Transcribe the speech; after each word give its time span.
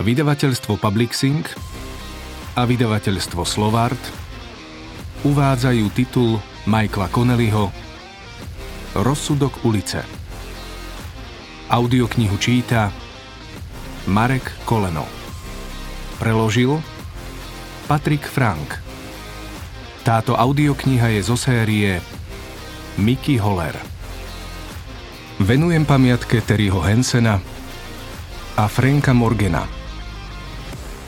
Vydavateľstvo 0.00 0.80
Publixing 0.80 1.44
a 2.56 2.64
vydavateľstvo 2.64 3.44
Slovart 3.44 4.00
uvádzajú 5.28 5.84
titul 5.92 6.40
Michaela 6.64 7.12
Connellyho 7.12 7.68
Rozsudok 8.96 9.60
ulice. 9.68 10.00
Audioknihu 11.68 12.32
číta 12.40 12.88
Marek 14.08 14.64
Koleno. 14.64 15.04
Preložil 16.16 16.80
Patrik 17.84 18.24
Frank. 18.24 18.80
Táto 20.00 20.32
audiokniha 20.32 21.12
je 21.12 21.20
zo 21.20 21.36
série 21.36 22.00
Mickey 22.96 23.36
Holler. 23.36 23.76
Venujem 25.44 25.84
pamiatke 25.84 26.40
Terryho 26.40 26.80
Hensena 26.80 27.36
a 28.56 28.64
Franka 28.64 29.12
Morgana. 29.12 29.79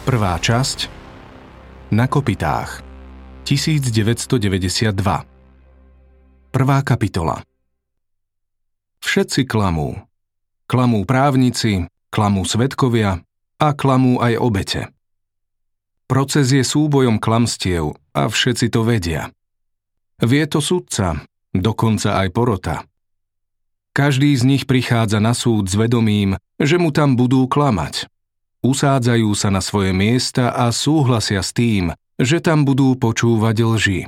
Prvá 0.02 0.34
časť 0.34 0.90
Na 1.94 2.10
kopitách 2.10 2.82
1992 3.46 4.98
Prvá 6.50 6.78
kapitola 6.82 7.46
Všetci 8.98 9.46
klamú. 9.46 10.02
Klamú 10.66 11.06
právnici, 11.06 11.86
klamú 12.10 12.42
svetkovia 12.42 13.22
a 13.62 13.68
klamú 13.78 14.18
aj 14.18 14.42
obete. 14.42 14.90
Proces 16.10 16.50
je 16.50 16.66
súbojom 16.66 17.22
klamstiev 17.22 17.94
a 18.10 18.26
všetci 18.26 18.74
to 18.74 18.82
vedia. 18.82 19.30
Vie 20.18 20.42
to 20.50 20.58
sudca, 20.58 21.22
dokonca 21.54 22.18
aj 22.18 22.28
porota. 22.34 22.76
Každý 23.94 24.34
z 24.34 24.42
nich 24.50 24.66
prichádza 24.66 25.22
na 25.22 25.30
súd 25.30 25.70
s 25.70 25.78
vedomím, 25.78 26.42
že 26.58 26.74
mu 26.74 26.90
tam 26.90 27.14
budú 27.14 27.46
klamať 27.46 28.10
usádzajú 28.62 29.30
sa 29.34 29.50
na 29.50 29.60
svoje 29.60 29.90
miesta 29.90 30.54
a 30.54 30.70
súhlasia 30.70 31.42
s 31.42 31.50
tým, 31.52 31.92
že 32.16 32.38
tam 32.38 32.62
budú 32.62 32.94
počúvať 32.94 33.56
lži. 33.62 34.00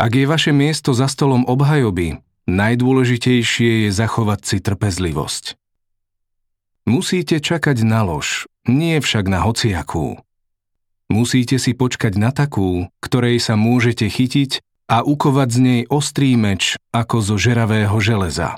Ak 0.00 0.12
je 0.16 0.24
vaše 0.24 0.52
miesto 0.52 0.96
za 0.96 1.08
stolom 1.08 1.44
obhajoby, 1.44 2.20
najdôležitejšie 2.48 3.88
je 3.88 3.90
zachovať 3.92 4.40
si 4.44 4.56
trpezlivosť. 4.64 5.44
Musíte 6.88 7.36
čakať 7.40 7.84
na 7.84 8.00
lož, 8.04 8.48
nie 8.64 8.96
však 8.96 9.28
na 9.28 9.44
hociakú. 9.44 10.20
Musíte 11.10 11.60
si 11.60 11.76
počkať 11.76 12.16
na 12.16 12.30
takú, 12.32 12.88
ktorej 13.02 13.42
sa 13.42 13.58
môžete 13.58 14.08
chytiť 14.08 14.64
a 14.88 15.04
ukovať 15.04 15.48
z 15.50 15.58
nej 15.60 15.80
ostrý 15.90 16.34
meč 16.34 16.80
ako 16.90 17.20
zo 17.20 17.36
žeravého 17.36 17.94
železa. 18.00 18.56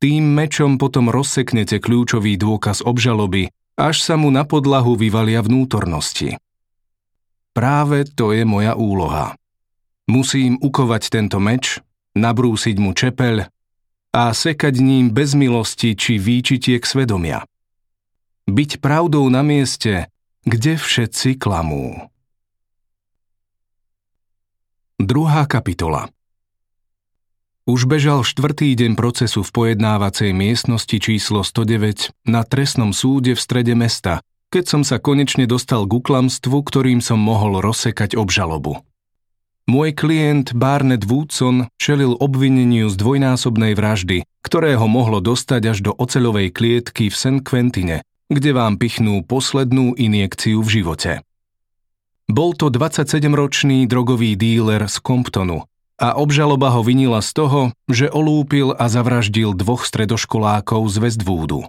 Tým 0.00 0.24
mečom 0.24 0.80
potom 0.80 1.12
rozseknete 1.12 1.76
kľúčový 1.76 2.40
dôkaz 2.40 2.80
obžaloby 2.80 3.52
až 3.80 4.04
sa 4.04 4.20
mu 4.20 4.28
na 4.28 4.44
podlahu 4.44 4.92
vyvalia 5.00 5.40
vnútornosti. 5.40 6.36
Práve 7.56 8.04
to 8.04 8.36
je 8.36 8.44
moja 8.44 8.76
úloha. 8.76 9.32
Musím 10.04 10.60
ukovať 10.60 11.02
tento 11.08 11.40
meč, 11.40 11.80
nabrúsiť 12.12 12.76
mu 12.76 12.92
čepeľ 12.92 13.48
a 14.12 14.22
sekať 14.34 14.74
ním 14.82 15.08
bez 15.08 15.32
milosti 15.32 15.96
či 15.96 16.20
výčitiek 16.20 16.82
svedomia. 16.82 17.46
Byť 18.50 18.82
pravdou 18.82 19.30
na 19.30 19.40
mieste, 19.46 20.10
kde 20.42 20.74
všetci 20.76 21.38
klamú. 21.38 22.10
Druhá 25.00 25.48
kapitola 25.48 26.12
už 27.68 27.84
bežal 27.84 28.24
štvrtý 28.24 28.72
deň 28.76 28.96
procesu 28.96 29.44
v 29.44 29.50
pojednávacej 29.52 30.32
miestnosti 30.32 30.96
číslo 30.96 31.44
109 31.44 32.12
na 32.24 32.44
trestnom 32.44 32.96
súde 32.96 33.36
v 33.36 33.40
strede 33.40 33.76
mesta, 33.76 34.24
keď 34.50 34.64
som 34.66 34.82
sa 34.82 34.98
konečne 34.98 35.46
dostal 35.46 35.86
k 35.86 35.92
uklamstvu, 36.00 36.56
ktorým 36.66 36.98
som 36.98 37.22
mohol 37.22 37.62
rozsekať 37.62 38.18
obžalobu. 38.18 38.82
Môj 39.70 39.94
klient 39.94 40.50
Barnett 40.50 41.06
Woodson 41.06 41.70
čelil 41.78 42.18
obvineniu 42.18 42.90
z 42.90 42.98
dvojnásobnej 42.98 43.78
vraždy, 43.78 44.26
ktoré 44.42 44.74
ho 44.74 44.90
mohlo 44.90 45.22
dostať 45.22 45.62
až 45.70 45.78
do 45.86 45.92
oceľovej 45.94 46.50
klietky 46.50 47.06
v 47.06 47.14
St. 47.14 47.40
Quentine, 47.46 48.02
kde 48.26 48.50
vám 48.50 48.82
pichnú 48.82 49.22
poslednú 49.22 49.94
injekciu 49.94 50.58
v 50.66 50.82
živote. 50.82 51.12
Bol 52.26 52.58
to 52.58 52.66
27-ročný 52.70 53.86
drogový 53.86 54.34
díler 54.34 54.90
z 54.90 54.98
Comptonu, 55.02 55.69
a 56.00 56.16
obžaloba 56.16 56.72
ho 56.72 56.80
vinila 56.80 57.20
z 57.20 57.30
toho, 57.36 57.60
že 57.92 58.08
olúpil 58.08 58.72
a 58.72 58.88
zavraždil 58.88 59.52
dvoch 59.52 59.84
stredoškolákov 59.84 60.88
z 60.88 60.96
Westvoodu. 60.96 61.68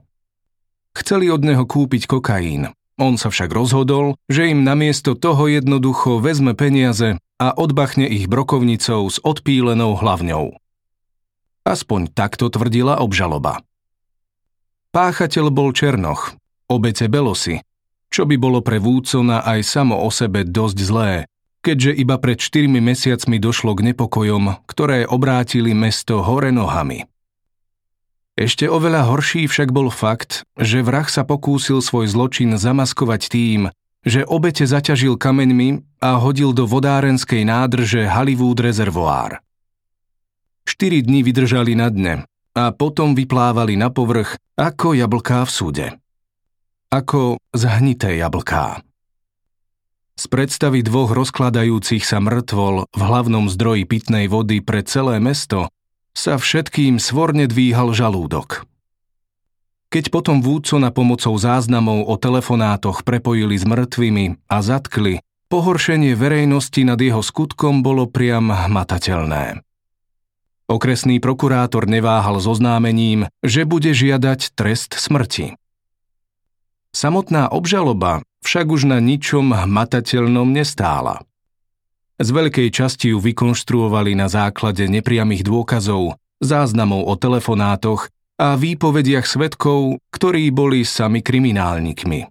Chceli 0.96 1.28
od 1.28 1.44
neho 1.44 1.68
kúpiť 1.68 2.08
kokain. 2.08 2.72
On 2.96 3.20
sa 3.20 3.28
však 3.28 3.52
rozhodol, 3.52 4.16
že 4.32 4.48
im 4.48 4.64
namiesto 4.64 5.20
toho 5.20 5.52
jednoducho 5.52 6.24
vezme 6.24 6.56
peniaze 6.56 7.20
a 7.42 7.48
odbachne 7.52 8.08
ich 8.08 8.32
brokovnicou 8.32 9.04
s 9.12 9.20
odpílenou 9.20 10.00
hlavňou. 10.00 10.56
Aspoň 11.68 12.16
takto 12.16 12.48
tvrdila 12.48 13.04
obžaloba. 13.04 13.62
Páchateľ 14.92 15.56
bol 15.56 15.72
Černoch, 15.72 16.36
obete 16.68 17.08
Belosy, 17.08 17.64
čo 18.12 18.28
by 18.28 18.36
bolo 18.36 18.60
pre 18.60 18.78
Vúcona 18.78 19.40
aj 19.40 19.64
samo 19.64 19.96
o 20.04 20.12
sebe 20.12 20.44
dosť 20.44 20.78
zlé, 20.84 21.31
keďže 21.62 21.94
iba 21.98 22.18
pred 22.18 22.38
4 22.38 22.68
mesiacmi 22.68 23.38
došlo 23.38 23.78
k 23.78 23.94
nepokojom, 23.94 24.66
ktoré 24.66 25.06
obrátili 25.06 25.72
mesto 25.78 26.26
hore 26.26 26.50
nohami. 26.50 27.06
Ešte 28.36 28.66
oveľa 28.66 29.06
horší 29.06 29.46
však 29.46 29.70
bol 29.70 29.94
fakt, 29.94 30.42
že 30.58 30.82
vrah 30.82 31.06
sa 31.06 31.22
pokúsil 31.22 31.84
svoj 31.84 32.10
zločin 32.10 32.58
zamaskovať 32.58 33.22
tým, 33.30 33.62
že 34.02 34.26
obete 34.26 34.66
zaťažil 34.66 35.14
kameňmi 35.20 36.02
a 36.02 36.18
hodil 36.18 36.58
do 36.58 36.66
vodárenskej 36.66 37.46
nádrže 37.46 38.10
Hollywood 38.10 38.58
Reservoir. 38.58 39.46
4 40.66 41.06
dni 41.06 41.22
vydržali 41.22 41.78
na 41.78 41.94
dne 41.94 42.16
a 42.58 42.74
potom 42.74 43.14
vyplávali 43.14 43.78
na 43.78 43.94
povrch 43.94 44.42
ako 44.58 44.98
jablká 44.98 45.46
v 45.46 45.52
súde. 45.52 45.88
Ako 46.90 47.38
zhnité 47.54 48.18
jablká. 48.18 48.84
Z 50.22 50.30
predstavy 50.30 50.86
dvoch 50.86 51.18
rozkladajúcich 51.18 52.06
sa 52.06 52.22
mŕtvol 52.22 52.94
v 52.94 53.02
hlavnom 53.02 53.50
zdroji 53.50 53.90
pitnej 53.90 54.30
vody 54.30 54.62
pre 54.62 54.86
celé 54.86 55.18
mesto 55.18 55.74
sa 56.14 56.38
všetkým 56.38 57.02
svorne 57.02 57.50
dvíhal 57.50 57.90
žalúdok. 57.90 58.70
Keď 59.90 60.14
potom 60.14 60.38
na 60.78 60.94
pomocou 60.94 61.34
záznamov 61.34 62.06
o 62.06 62.22
telefonátoch 62.22 63.02
prepojili 63.02 63.58
s 63.58 63.66
mŕtvými 63.66 64.46
a 64.46 64.62
zatkli, 64.62 65.26
pohoršenie 65.50 66.14
verejnosti 66.14 66.86
nad 66.86 67.02
jeho 67.02 67.26
skutkom 67.26 67.82
bolo 67.82 68.06
priam 68.06 68.54
hmatateľné. 68.54 69.66
Okresný 70.70 71.18
prokurátor 71.18 71.90
neváhal 71.90 72.38
s 72.38 72.46
oznámením, 72.46 73.26
že 73.42 73.66
bude 73.66 73.90
žiadať 73.90 74.54
trest 74.54 74.94
smrti. 75.02 75.58
Samotná 76.92 77.48
obžaloba 77.52 78.24
však 78.44 78.68
už 78.68 78.92
na 78.92 79.00
ničom 79.00 79.56
hmatateľnom 79.56 80.52
nestála. 80.52 81.24
Z 82.22 82.30
veľkej 82.30 82.70
časti 82.70 83.16
ju 83.16 83.18
vykonštruovali 83.18 84.14
na 84.14 84.30
základe 84.30 84.86
nepriamých 84.86 85.42
dôkazov, 85.42 86.20
záznamov 86.38 87.08
o 87.10 87.16
telefonátoch 87.18 88.14
a 88.38 88.54
výpovediach 88.58 89.26
svetkov, 89.26 89.98
ktorí 90.14 90.54
boli 90.54 90.86
sami 90.86 91.26
kriminálnikmi. 91.26 92.30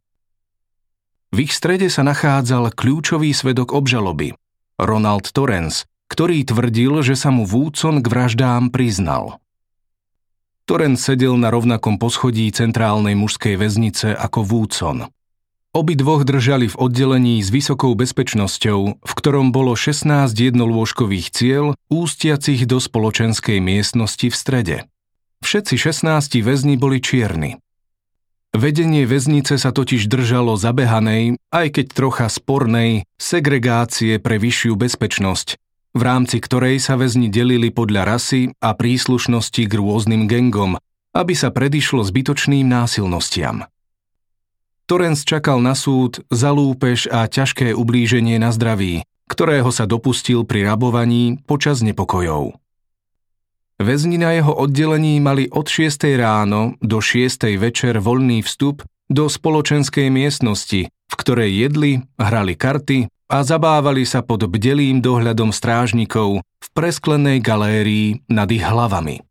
V 1.30 1.36
ich 1.46 1.54
strede 1.54 1.86
sa 1.86 2.02
nachádzal 2.02 2.74
kľúčový 2.74 3.30
svedok 3.30 3.70
obžaloby, 3.70 4.34
Ronald 4.78 5.30
Torrens, 5.30 5.86
ktorý 6.10 6.42
tvrdil, 6.42 7.06
že 7.06 7.14
sa 7.14 7.30
mu 7.30 7.46
Woodson 7.46 8.02
k 8.02 8.10
vraždám 8.10 8.74
priznal. 8.74 9.38
Torrens 10.70 11.02
sedel 11.02 11.34
na 11.34 11.50
rovnakom 11.50 11.98
poschodí 11.98 12.46
centrálnej 12.54 13.18
mužskej 13.18 13.58
väznice 13.58 14.14
ako 14.14 14.46
Woodson– 14.46 15.02
Obi 15.70 15.94
dvoch 15.94 16.26
držali 16.26 16.66
v 16.66 16.78
oddelení 16.82 17.38
s 17.38 17.54
vysokou 17.54 17.94
bezpečnosťou, 17.94 18.80
v 19.06 19.12
ktorom 19.14 19.54
bolo 19.54 19.78
16 19.78 20.34
jednolôžkových 20.34 21.30
ciel 21.30 21.78
ústiacich 21.86 22.66
do 22.66 22.82
spoločenskej 22.82 23.62
miestnosti 23.62 24.26
v 24.26 24.34
strede. 24.34 24.76
Všetci 25.46 25.78
16 25.78 26.42
väzni 26.42 26.74
boli 26.74 26.98
čierni. 26.98 27.62
Vedenie 28.50 29.06
väznice 29.06 29.62
sa 29.62 29.70
totiž 29.70 30.10
držalo 30.10 30.58
zabehanej, 30.58 31.38
aj 31.54 31.66
keď 31.70 31.86
trocha 31.94 32.26
spornej, 32.26 33.06
segregácie 33.14 34.18
pre 34.18 34.42
vyššiu 34.42 34.74
bezpečnosť, 34.74 35.54
v 35.90 36.02
rámci 36.02 36.38
ktorej 36.38 36.78
sa 36.78 36.94
väzni 36.94 37.26
delili 37.26 37.74
podľa 37.74 38.06
rasy 38.06 38.54
a 38.62 38.74
príslušnosti 38.74 39.62
k 39.66 39.72
rôznym 39.74 40.30
gengom, 40.30 40.78
aby 41.10 41.34
sa 41.34 41.50
predišlo 41.50 42.06
zbytočným 42.06 42.66
násilnostiam. 42.66 43.66
Torrens 44.86 45.22
čakal 45.22 45.62
na 45.62 45.78
súd 45.78 46.22
za 46.34 46.50
lúpež 46.50 47.06
a 47.10 47.26
ťažké 47.30 47.74
ublíženie 47.74 48.42
na 48.42 48.50
zdraví, 48.50 49.06
ktorého 49.30 49.70
sa 49.70 49.86
dopustil 49.86 50.42
pri 50.42 50.66
rabovaní 50.66 51.38
počas 51.46 51.78
nepokojov. 51.82 52.58
Väzni 53.80 54.18
na 54.20 54.34
jeho 54.34 54.52
oddelení 54.52 55.22
mali 55.22 55.46
od 55.48 55.70
6. 55.70 56.04
ráno 56.18 56.74
do 56.82 56.98
6. 56.98 57.48
večer 57.56 58.02
voľný 58.02 58.42
vstup 58.42 58.82
do 59.08 59.30
spoločenskej 59.30 60.10
miestnosti, 60.10 60.90
v 60.90 61.14
ktorej 61.14 61.50
jedli, 61.54 62.02
hrali 62.18 62.54
karty 62.58 63.08
a 63.30 63.46
zabávali 63.46 64.02
sa 64.02 64.26
pod 64.26 64.42
bdelým 64.50 64.98
dohľadom 64.98 65.54
strážnikov 65.54 66.42
v 66.42 66.68
presklenej 66.74 67.38
galérii 67.38 68.26
nad 68.26 68.50
ich 68.50 68.66
hlavami. 68.66 69.22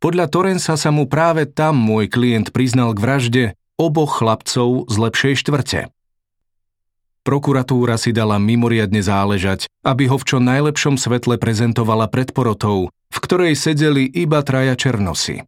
Podľa 0.00 0.26
Torensa 0.32 0.80
sa 0.80 0.88
mu 0.88 1.04
práve 1.04 1.44
tam 1.44 1.76
môj 1.76 2.08
klient 2.08 2.56
priznal 2.56 2.96
k 2.96 3.02
vražde 3.04 3.44
oboch 3.76 4.24
chlapcov 4.24 4.88
z 4.88 4.96
lepšej 4.96 5.34
štvrte. 5.44 5.80
Prokuratúra 7.28 8.00
si 8.00 8.14
dala 8.16 8.40
mimoriadne 8.40 9.04
záležať, 9.04 9.68
aby 9.84 10.08
ho 10.08 10.16
v 10.16 10.24
čo 10.24 10.38
najlepšom 10.40 10.96
svetle 10.96 11.36
prezentovala 11.36 12.08
pred 12.08 12.32
porotou, 12.32 12.88
v 12.88 13.18
ktorej 13.20 13.52
sedeli 13.58 14.08
iba 14.08 14.40
traja 14.40 14.78
černosy. 14.78 15.44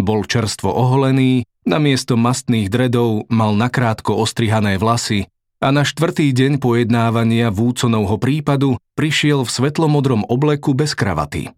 Bol 0.00 0.24
čerstvo 0.24 0.70
oholený, 0.70 1.44
namiesto 1.66 2.16
mastných 2.16 2.70
dredov 2.70 3.26
mal 3.28 3.58
nakrátko 3.58 4.16
ostrihané 4.16 4.78
vlasy 4.78 5.28
a 5.64 5.72
na 5.72 5.80
štvrtý 5.80 6.28
deň 6.36 6.60
pojednávania 6.60 7.48
Vúconovho 7.48 8.20
prípadu 8.20 8.76
prišiel 8.92 9.48
v 9.48 9.50
svetlomodrom 9.50 10.28
obleku 10.28 10.76
bez 10.76 10.92
kravaty. 10.92 11.48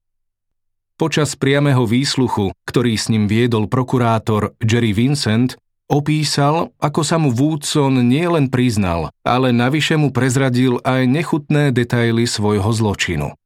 Počas 0.94 1.34
priameho 1.34 1.82
výsluchu, 1.82 2.54
ktorý 2.70 2.94
s 2.94 3.10
ním 3.10 3.26
viedol 3.26 3.66
prokurátor 3.66 4.54
Jerry 4.62 4.94
Vincent, 4.94 5.58
Opísal, 5.86 6.74
ako 6.82 7.06
sa 7.06 7.14
mu 7.14 7.30
Woodson 7.30 8.10
nielen 8.10 8.50
priznal, 8.50 9.14
ale 9.22 9.54
navyše 9.54 9.94
mu 9.94 10.10
prezradil 10.10 10.82
aj 10.82 11.06
nechutné 11.06 11.70
detaily 11.70 12.26
svojho 12.26 12.66
zločinu. 12.74 13.38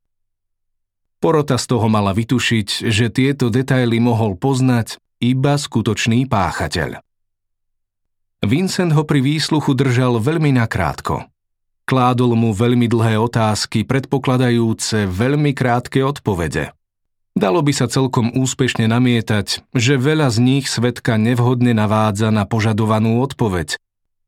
Porota 1.20 1.60
z 1.60 1.68
toho 1.68 1.84
mala 1.92 2.16
vytušiť, 2.16 2.88
že 2.88 3.12
tieto 3.12 3.52
detaily 3.52 4.00
mohol 4.00 4.40
poznať 4.40 4.96
iba 5.20 5.60
skutočný 5.60 6.24
páchateľ. 6.32 7.04
Vincent 8.40 8.92
ho 8.96 9.04
pri 9.04 9.20
výsluchu 9.20 9.76
držal 9.76 10.20
veľmi 10.20 10.56
nakrátko. 10.56 11.28
Kládol 11.84 12.38
mu 12.38 12.56
veľmi 12.56 12.86
dlhé 12.88 13.20
otázky, 13.20 13.84
predpokladajúce 13.84 15.08
veľmi 15.08 15.52
krátke 15.52 16.00
odpovede– 16.00 16.72
Dalo 17.38 17.62
by 17.62 17.72
sa 17.72 17.86
celkom 17.86 18.34
úspešne 18.34 18.90
namietať, 18.90 19.62
že 19.70 19.94
veľa 19.94 20.34
z 20.34 20.38
nich 20.42 20.66
svetka 20.66 21.14
nevhodne 21.14 21.70
navádza 21.70 22.34
na 22.34 22.42
požadovanú 22.42 23.22
odpoveď. 23.22 23.78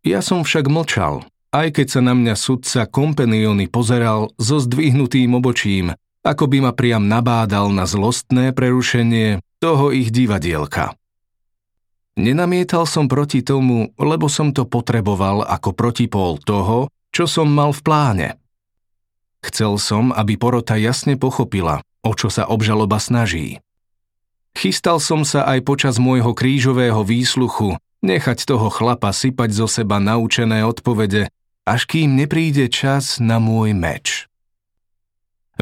Ja 0.07 0.23
som 0.23 0.47
však 0.47 0.71
mlčal, 0.71 1.27
aj 1.51 1.77
keď 1.77 1.87
sa 1.99 2.01
na 2.01 2.15
mňa 2.15 2.35
sudca 2.39 2.87
kompeniony 2.87 3.67
pozeral 3.67 4.31
so 4.39 4.63
zdvihnutým 4.63 5.35
obočím, 5.35 5.93
ako 6.23 6.47
by 6.47 6.59
ma 6.63 6.73
priam 6.73 7.11
nabádal 7.11 7.75
na 7.75 7.91
zlostné 7.91 8.55
prerušenie 8.55 9.43
toho 9.59 9.91
ich 9.91 10.15
divadielka. 10.15 10.95
Nenamietal 12.13 12.85
som 12.85 13.09
proti 13.09 13.41
tomu, 13.41 13.97
lebo 13.97 14.29
som 14.29 14.53
to 14.53 14.69
potreboval 14.69 15.49
ako 15.49 15.73
protipól 15.73 16.37
toho, 16.37 16.93
čo 17.09 17.25
som 17.25 17.49
mal 17.49 17.73
v 17.73 17.81
pláne. 17.81 18.29
Chcel 19.41 19.81
som, 19.81 20.13
aby 20.13 20.37
porota 20.37 20.77
jasne 20.77 21.17
pochopila, 21.17 21.81
o 22.05 22.13
čo 22.13 22.29
sa 22.29 22.45
obžaloba 22.47 23.01
snaží. 23.01 23.59
Chystal 24.53 25.01
som 25.01 25.25
sa 25.25 25.49
aj 25.49 25.65
počas 25.65 25.97
môjho 25.97 26.37
krížového 26.37 27.01
výsluchu 27.01 27.81
nechať 28.03 28.45
toho 28.45 28.69
chlapa 28.69 29.15
sypať 29.15 29.55
zo 29.55 29.67
seba 29.71 30.03
naučené 30.03 30.67
odpovede, 30.67 31.31
až 31.63 31.81
kým 31.87 32.19
nepríde 32.19 32.67
čas 32.69 33.23
na 33.23 33.39
môj 33.39 33.73
meč. 33.73 34.27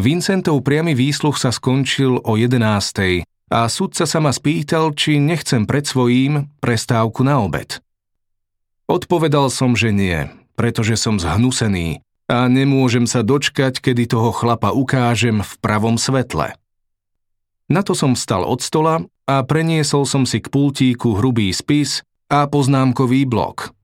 Vincentov 0.01 0.65
priamy 0.65 0.97
výsluch 0.97 1.37
sa 1.37 1.53
skončil 1.53 2.25
o 2.25 2.33
11. 2.41 3.29
a 3.51 3.67
sudca 3.67 4.07
sa 4.07 4.19
ma 4.23 4.31
spýtal, 4.31 4.95
či 4.95 5.19
nechcem 5.19 5.67
pred 5.67 5.83
svojím 5.83 6.47
prestávku 6.63 7.27
na 7.27 7.43
obed. 7.43 7.83
Odpovedal 8.87 9.51
som, 9.51 9.75
že 9.75 9.91
nie, 9.91 10.31
pretože 10.55 10.95
som 10.95 11.19
zhnusený 11.19 12.03
a 12.31 12.47
nemôžem 12.47 13.11
sa 13.11 13.27
dočkať, 13.27 13.83
kedy 13.83 14.07
toho 14.07 14.31
chlapa 14.31 14.71
ukážem 14.71 15.43
v 15.43 15.53
pravom 15.59 15.99
svetle. 15.99 16.55
Na 17.67 17.83
to 17.83 17.95
som 17.95 18.15
vstal 18.15 18.47
od 18.47 18.63
stola 18.63 19.03
a 19.27 19.43
preniesol 19.47 20.07
som 20.07 20.23
si 20.27 20.39
k 20.39 20.51
pultíku 20.51 21.19
hrubý 21.19 21.51
spis 21.51 22.03
a 22.31 22.47
poznámkový 22.47 23.27
blok. 23.27 23.75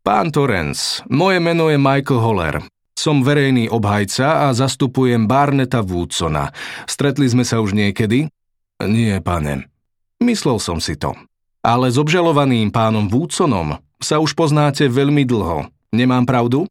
Pán 0.00 0.32
Torrens, 0.32 1.04
moje 1.12 1.36
meno 1.40 1.68
je 1.68 1.76
Michael 1.76 2.20
Holler. 2.20 2.56
Som 3.00 3.24
verejný 3.24 3.72
obhajca 3.72 4.44
a 4.44 4.46
zastupujem 4.52 5.24
Barneta 5.24 5.80
Woodsona. 5.80 6.52
Stretli 6.84 7.32
sme 7.32 7.48
sa 7.48 7.64
už 7.64 7.72
niekedy? 7.72 8.28
Nie, 8.76 9.24
pane. 9.24 9.72
Myslel 10.20 10.60
som 10.60 10.84
si 10.84 11.00
to. 11.00 11.16
Ale 11.64 11.88
s 11.88 11.96
obžalovaným 11.96 12.68
pánom 12.68 13.08
Woodsonom 13.08 13.80
sa 14.04 14.20
už 14.20 14.36
poznáte 14.36 14.84
veľmi 14.84 15.24
dlho. 15.24 15.72
Nemám 15.96 16.28
pravdu? 16.28 16.68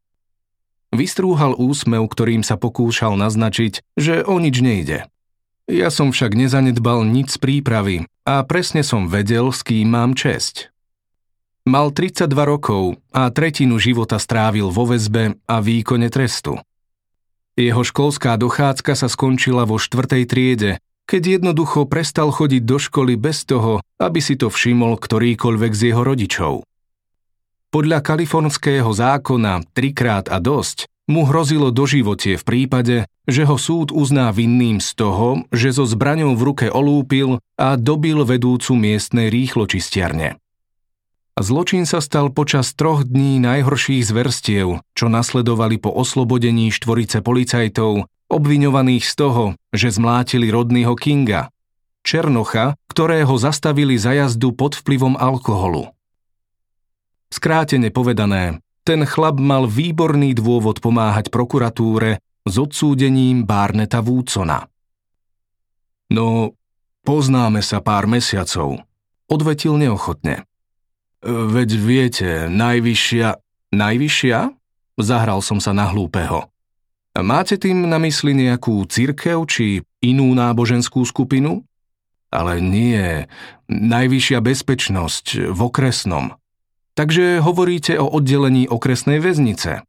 Vystrúhal 0.94 1.58
úsmev, 1.58 2.06
ktorým 2.06 2.46
sa 2.46 2.62
pokúšal 2.62 3.18
naznačiť, 3.18 3.82
že 3.98 4.22
o 4.22 4.38
nič 4.38 4.62
nejde. 4.62 5.10
Ja 5.66 5.90
som 5.90 6.14
však 6.14 6.38
nezanedbal 6.38 7.10
nič 7.10 7.38
z 7.38 7.38
prípravy 7.42 8.06
a 8.30 8.46
presne 8.46 8.86
som 8.86 9.10
vedel, 9.10 9.50
s 9.50 9.66
kým 9.66 9.98
mám 9.98 10.14
česť. 10.14 10.70
Mal 11.68 11.92
32 11.92 12.32
rokov 12.48 12.96
a 13.12 13.28
tretinu 13.34 13.76
života 13.80 14.16
strávil 14.16 14.72
vo 14.72 14.88
väzbe 14.88 15.36
a 15.44 15.56
výkone 15.60 16.08
trestu. 16.08 16.56
Jeho 17.60 17.84
školská 17.84 18.40
dochádzka 18.40 18.96
sa 18.96 19.12
skončila 19.12 19.68
vo 19.68 19.76
štvrtej 19.76 20.24
triede, 20.24 20.72
keď 21.04 21.42
jednoducho 21.42 21.84
prestal 21.90 22.32
chodiť 22.32 22.64
do 22.64 22.78
školy 22.80 23.20
bez 23.20 23.44
toho, 23.44 23.84
aby 24.00 24.24
si 24.24 24.40
to 24.40 24.48
všimol 24.48 24.96
ktorýkoľvek 24.96 25.72
z 25.76 25.82
jeho 25.92 26.02
rodičov. 26.06 26.54
Podľa 27.70 28.00
kalifornského 28.02 28.90
zákona 28.90 29.62
trikrát 29.76 30.32
a 30.32 30.40
dosť 30.40 30.88
mu 31.10 31.26
hrozilo 31.26 31.74
doživotie 31.74 32.38
v 32.38 32.46
prípade, 32.46 32.96
že 33.26 33.44
ho 33.46 33.58
súd 33.58 33.90
uzná 33.90 34.30
vinným 34.30 34.78
z 34.78 34.90
toho, 34.94 35.44
že 35.50 35.74
so 35.74 35.86
zbraňou 35.86 36.38
v 36.38 36.46
ruke 36.46 36.68
olúpil 36.70 37.42
a 37.58 37.76
dobil 37.78 38.22
vedúcu 38.22 38.78
miestnej 38.78 39.34
rýchločistiarne. 39.34 40.38
Zločin 41.40 41.88
sa 41.88 42.04
stal 42.04 42.36
počas 42.36 42.76
troch 42.76 43.08
dní 43.08 43.40
najhorších 43.40 44.04
zverstiev, 44.04 44.84
čo 44.92 45.06
nasledovali 45.08 45.80
po 45.80 45.88
oslobodení 45.88 46.68
štvorice 46.68 47.24
policajtov, 47.24 48.12
obviňovaných 48.28 49.08
z 49.08 49.14
toho, 49.16 49.44
že 49.72 49.88
zmlátili 49.88 50.52
rodného 50.52 50.92
Kinga, 51.00 51.48
Černocha, 52.04 52.76
ktorého 52.92 53.32
zastavili 53.40 53.96
za 53.96 54.12
jazdu 54.20 54.52
pod 54.52 54.76
vplyvom 54.84 55.16
alkoholu. 55.16 55.88
Skrátene 57.32 57.88
povedané, 57.88 58.60
ten 58.84 59.08
chlap 59.08 59.40
mal 59.40 59.64
výborný 59.64 60.36
dôvod 60.36 60.84
pomáhať 60.84 61.32
prokuratúre 61.32 62.20
s 62.44 62.54
odsúdením 62.60 63.48
Barneta 63.48 64.04
Woodson. 64.04 64.52
No, 66.12 66.52
poznáme 67.08 67.64
sa 67.64 67.80
pár 67.80 68.12
mesiacov, 68.12 68.84
odvetil 69.32 69.80
neochotne. 69.80 70.49
Veď 71.26 71.70
viete, 71.76 72.30
najvyššia... 72.48 73.36
Najvyššia? 73.70 74.40
Zahral 74.98 75.46
som 75.46 75.62
sa 75.62 75.78
na 75.78 75.86
hlúpeho. 75.92 76.50
Máte 77.14 77.60
tým 77.60 77.86
na 77.86 78.02
mysli 78.02 78.34
nejakú 78.34 78.82
cirkev 78.90 79.46
či 79.46 79.84
inú 80.02 80.32
náboženskú 80.34 81.04
skupinu? 81.04 81.62
Ale 82.30 82.62
nie, 82.62 83.26
najvyššia 83.70 84.40
bezpečnosť 84.42 85.54
v 85.54 85.60
okresnom. 85.60 86.38
Takže 86.94 87.42
hovoríte 87.42 87.98
o 87.98 88.10
oddelení 88.10 88.70
okresnej 88.70 89.22
väznice. 89.22 89.86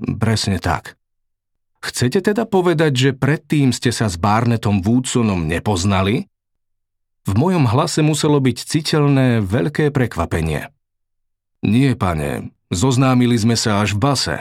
Presne 0.00 0.58
tak. 0.58 0.96
Chcete 1.80 2.20
teda 2.20 2.44
povedať, 2.44 2.92
že 2.92 3.10
predtým 3.16 3.72
ste 3.72 3.88
sa 3.92 4.08
s 4.10 4.20
Barnetom 4.20 4.84
Woodsonom 4.84 5.48
nepoznali? 5.48 6.28
V 7.30 7.38
mojom 7.38 7.70
hlase 7.70 8.02
muselo 8.02 8.42
byť 8.42 8.58
citeľné 8.58 9.38
veľké 9.46 9.94
prekvapenie. 9.94 10.66
Nie, 11.62 11.94
pane, 11.94 12.50
zoznámili 12.74 13.38
sme 13.38 13.54
sa 13.54 13.86
až 13.86 13.94
v 13.94 14.02
base. 14.02 14.36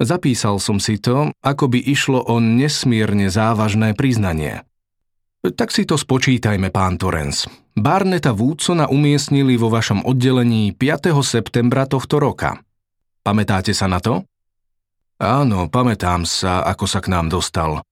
Zapísal 0.00 0.56
som 0.56 0.80
si 0.80 0.96
to, 0.96 1.36
ako 1.44 1.68
by 1.68 1.76
išlo 1.76 2.24
o 2.24 2.40
nesmierne 2.40 3.28
závažné 3.28 3.92
priznanie. 3.92 4.64
Tak 5.44 5.68
si 5.68 5.84
to 5.84 6.00
spočítajme, 6.00 6.72
pán 6.72 6.96
Torrens. 6.96 7.44
Barneta 7.76 8.32
Woodsona 8.32 8.88
umiestnili 8.88 9.60
vo 9.60 9.68
vašom 9.68 10.08
oddelení 10.08 10.72
5. 10.72 11.12
septembra 11.20 11.84
tohto 11.84 12.16
roka. 12.16 12.56
Pamätáte 13.20 13.76
sa 13.76 13.84
na 13.84 14.00
to? 14.00 14.24
Áno, 15.20 15.68
pamätám 15.68 16.24
sa, 16.24 16.64
ako 16.64 16.88
sa 16.88 17.04
k 17.04 17.12
nám 17.12 17.28
dostal. 17.28 17.84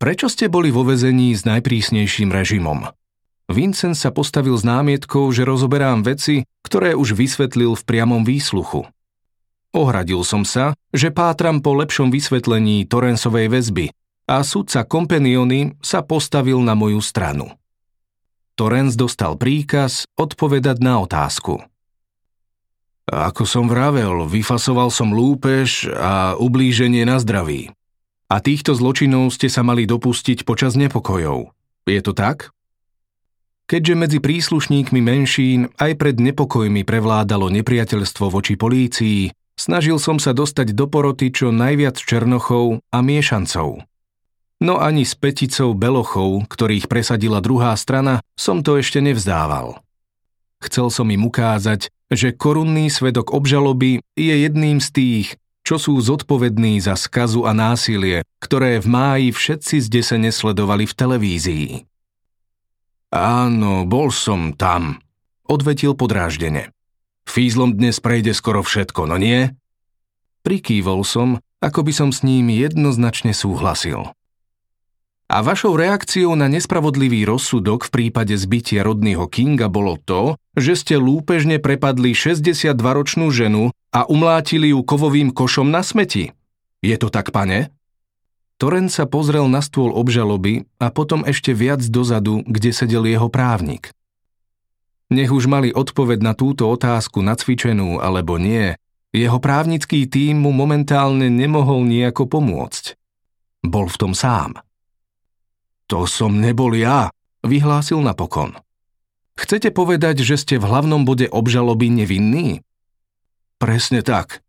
Prečo 0.00 0.32
ste 0.32 0.48
boli 0.48 0.72
vo 0.72 0.80
vezení 0.80 1.36
s 1.36 1.44
najprísnejším 1.44 2.32
režimom? 2.32 2.88
Vincent 3.52 3.92
sa 3.92 4.08
postavil 4.08 4.56
s 4.56 4.64
námietkou, 4.64 5.28
že 5.28 5.44
rozoberám 5.44 6.00
veci, 6.00 6.48
ktoré 6.64 6.96
už 6.96 7.12
vysvetlil 7.12 7.76
v 7.76 7.82
priamom 7.84 8.24
výsluchu. 8.24 8.88
Ohradil 9.76 10.24
som 10.24 10.48
sa, 10.48 10.72
že 10.96 11.12
pátram 11.12 11.60
po 11.60 11.76
lepšom 11.76 12.08
vysvetlení 12.08 12.88
Torrensovej 12.88 13.52
väzby 13.52 13.92
a 14.24 14.40
sudca 14.40 14.88
Kompeniony 14.88 15.76
sa 15.84 16.00
postavil 16.00 16.64
na 16.64 16.72
moju 16.72 17.04
stranu. 17.04 17.52
Torrens 18.56 18.96
dostal 18.96 19.36
príkaz 19.36 20.08
odpovedať 20.16 20.80
na 20.80 21.04
otázku. 21.04 21.60
Ako 23.04 23.44
som 23.44 23.68
vravel, 23.68 24.24
vyfasoval 24.24 24.88
som 24.88 25.12
lúpež 25.12 25.92
a 25.92 26.40
ublíženie 26.40 27.04
na 27.04 27.20
zdraví. 27.20 27.68
A 28.30 28.38
týchto 28.38 28.78
zločinov 28.78 29.34
ste 29.34 29.50
sa 29.50 29.66
mali 29.66 29.90
dopustiť 29.90 30.46
počas 30.46 30.78
nepokojov. 30.78 31.50
Je 31.90 31.98
to 31.98 32.14
tak? 32.14 32.54
Keďže 33.66 33.94
medzi 33.98 34.18
príslušníkmi 34.22 35.02
menšín 35.02 35.74
aj 35.78 35.98
pred 35.98 36.16
nepokojmi 36.18 36.86
prevládalo 36.86 37.50
nepriateľstvo 37.50 38.30
voči 38.30 38.54
polícii, 38.54 39.34
snažil 39.58 39.98
som 39.98 40.22
sa 40.22 40.30
dostať 40.30 40.74
do 40.78 40.86
poroty 40.86 41.34
čo 41.34 41.50
najviac 41.50 41.98
černochov 41.98 42.82
a 42.90 42.98
miešancov. 43.02 43.82
No 44.60 44.74
ani 44.78 45.02
s 45.08 45.18
peticou 45.18 45.74
belochov, 45.74 46.46
ktorých 46.46 46.86
presadila 46.86 47.42
druhá 47.42 47.74
strana, 47.74 48.22
som 48.38 48.62
to 48.62 48.78
ešte 48.78 49.02
nevzdával. 49.02 49.82
Chcel 50.60 50.92
som 50.92 51.08
im 51.08 51.24
ukázať, 51.24 51.88
že 52.12 52.36
korunný 52.36 52.92
svedok 52.92 53.32
obžaloby 53.32 54.04
je 54.12 54.34
jedným 54.34 54.76
z 54.78 54.88
tých, 54.92 55.28
čo 55.70 55.78
sú 55.78 55.94
zodpovední 56.02 56.82
za 56.82 56.98
skazu 56.98 57.46
a 57.46 57.54
násilie, 57.54 58.26
ktoré 58.42 58.82
v 58.82 58.90
máji 58.90 59.28
všetci 59.30 59.86
zdesene 59.86 60.34
sledovali 60.34 60.82
v 60.82 60.96
televízii. 60.98 61.68
Áno, 63.14 63.86
bol 63.86 64.10
som 64.10 64.50
tam, 64.50 64.98
odvetil 65.46 65.94
podráždene. 65.94 66.74
Fízlom 67.22 67.78
dnes 67.78 68.02
prejde 68.02 68.34
skoro 68.34 68.66
všetko, 68.66 69.06
no 69.06 69.14
nie? 69.14 69.54
Prikývol 70.42 71.06
som, 71.06 71.38
ako 71.62 71.86
by 71.86 71.92
som 71.94 72.10
s 72.10 72.26
ním 72.26 72.50
jednoznačne 72.50 73.30
súhlasil. 73.30 74.10
A 75.30 75.46
vašou 75.46 75.78
reakciou 75.78 76.34
na 76.34 76.50
nespravodlivý 76.50 77.22
rozsudok 77.22 77.86
v 77.86 77.90
prípade 77.94 78.34
zbytia 78.34 78.82
rodného 78.82 79.30
Kinga 79.30 79.70
bolo 79.70 79.94
to, 79.94 80.34
že 80.58 80.74
ste 80.74 80.98
lúpežne 80.98 81.62
prepadli 81.62 82.18
62-ročnú 82.18 83.30
ženu 83.30 83.70
a 83.94 84.10
umlátili 84.10 84.74
ju 84.74 84.82
kovovým 84.82 85.30
košom 85.30 85.70
na 85.70 85.86
smeti. 85.86 86.34
Je 86.82 86.98
to 86.98 87.14
tak, 87.14 87.30
pane? 87.30 87.70
Toren 88.58 88.90
sa 88.90 89.06
pozrel 89.06 89.46
na 89.46 89.62
stôl 89.62 89.94
obžaloby 89.94 90.66
a 90.82 90.90
potom 90.90 91.22
ešte 91.22 91.54
viac 91.54 91.78
dozadu, 91.86 92.42
kde 92.50 92.74
sedel 92.74 93.06
jeho 93.06 93.30
právnik. 93.30 93.94
Nech 95.14 95.30
už 95.30 95.46
mali 95.46 95.70
odpoveď 95.70 96.26
na 96.26 96.34
túto 96.34 96.66
otázku 96.66 97.22
nacvičenú 97.22 98.02
alebo 98.02 98.34
nie, 98.34 98.74
jeho 99.14 99.38
právnický 99.38 100.10
tím 100.10 100.42
mu 100.42 100.50
momentálne 100.50 101.30
nemohol 101.30 101.86
nejako 101.86 102.26
pomôcť. 102.26 102.98
Bol 103.62 103.86
v 103.86 103.94
tom 103.94 104.10
sám. 104.10 104.58
To 105.90 106.06
som 106.06 106.38
nebol 106.38 106.70
ja, 106.78 107.10
vyhlásil 107.42 107.98
napokon. 107.98 108.54
Chcete 109.34 109.74
povedať, 109.74 110.22
že 110.22 110.38
ste 110.38 110.54
v 110.62 110.70
hlavnom 110.70 111.02
bode 111.02 111.26
obžaloby 111.26 111.90
nevinní? 111.90 112.62
Presne 113.58 114.06
tak. 114.06 114.46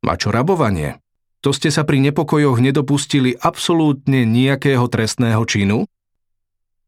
A 0.00 0.16
čo 0.16 0.32
rabovanie? 0.32 0.96
To 1.44 1.52
ste 1.52 1.68
sa 1.68 1.84
pri 1.84 2.00
nepokojoch 2.00 2.64
nedopustili 2.64 3.36
absolútne 3.36 4.24
nejakého 4.24 4.88
trestného 4.88 5.44
činu? 5.44 5.84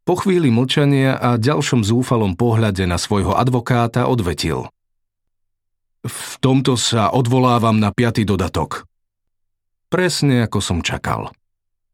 Po 0.09 0.15
chvíli 0.17 0.49
mlčania 0.49 1.21
a 1.21 1.37
ďalšom 1.37 1.85
zúfalom 1.85 2.33
pohľade 2.33 2.89
na 2.89 2.97
svojho 2.97 3.37
advokáta 3.37 4.09
odvetil. 4.09 4.73
V 6.03 6.33
tomto 6.41 6.81
sa 6.81 7.13
odvolávam 7.13 7.77
na 7.77 7.93
piatý 7.93 8.25
dodatok. 8.25 8.89
Presne 9.93 10.49
ako 10.49 10.59
som 10.65 10.79
čakal. 10.81 11.31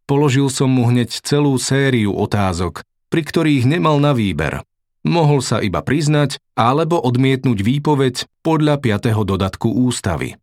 Položil 0.08 0.48
som 0.48 0.72
mu 0.72 0.88
hneď 0.88 1.12
celú 1.20 1.60
sériu 1.60 2.16
otázok, 2.16 2.80
pri 3.12 3.22
ktorých 3.28 3.68
nemal 3.68 4.00
na 4.00 4.16
výber. 4.16 4.64
Mohol 5.04 5.44
sa 5.44 5.60
iba 5.60 5.84
priznať 5.84 6.40
alebo 6.56 6.96
odmietnúť 6.96 7.60
výpoveď 7.60 8.24
podľa 8.40 8.80
5. 8.80 9.12
dodatku 9.28 9.68
ústavy. 9.68 10.40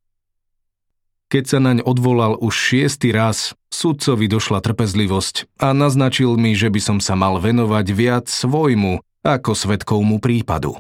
Keď 1.34 1.44
sa 1.50 1.58
naň 1.58 1.82
odvolal 1.82 2.38
už 2.38 2.54
šiestý 2.54 3.10
raz, 3.10 3.58
sudcovi 3.74 4.30
došla 4.30 4.62
trpezlivosť 4.62 5.58
a 5.58 5.74
naznačil 5.74 6.38
mi, 6.38 6.54
že 6.54 6.70
by 6.70 6.80
som 6.80 6.98
sa 7.02 7.18
mal 7.18 7.42
venovať 7.42 7.86
viac 7.90 8.26
svojmu 8.30 9.02
ako 9.26 9.52
svetkovmu 9.58 10.22
prípadu. 10.22 10.78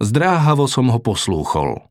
Zdráhavo 0.00 0.64
som 0.64 0.88
ho 0.88 0.96
poslúchol. 0.96 1.84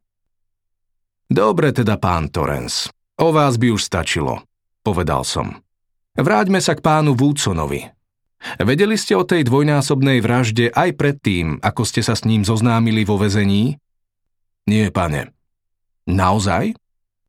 Dobre 1.29 1.71
teda, 1.71 1.95
pán 2.01 2.27
Torrens, 2.33 2.89
o 3.21 3.29
vás 3.29 3.55
by 3.61 3.71
už 3.71 3.85
stačilo, 3.85 4.41
povedal 4.81 5.21
som. 5.21 5.61
Vráťme 6.21 6.61
sa 6.61 6.77
k 6.77 6.85
pánu 6.85 7.17
Woodsonovi. 7.17 7.89
Vedeli 8.61 8.93
ste 8.93 9.17
o 9.17 9.25
tej 9.25 9.41
dvojnásobnej 9.41 10.21
vražde 10.21 10.69
aj 10.69 10.93
predtým, 10.93 11.57
ako 11.65 11.81
ste 11.81 12.05
sa 12.05 12.13
s 12.13 12.29
ním 12.29 12.45
zoznámili 12.45 13.01
vo 13.01 13.17
vezení? 13.17 13.81
Nie, 14.69 14.93
pane. 14.93 15.33
Naozaj? 16.05 16.77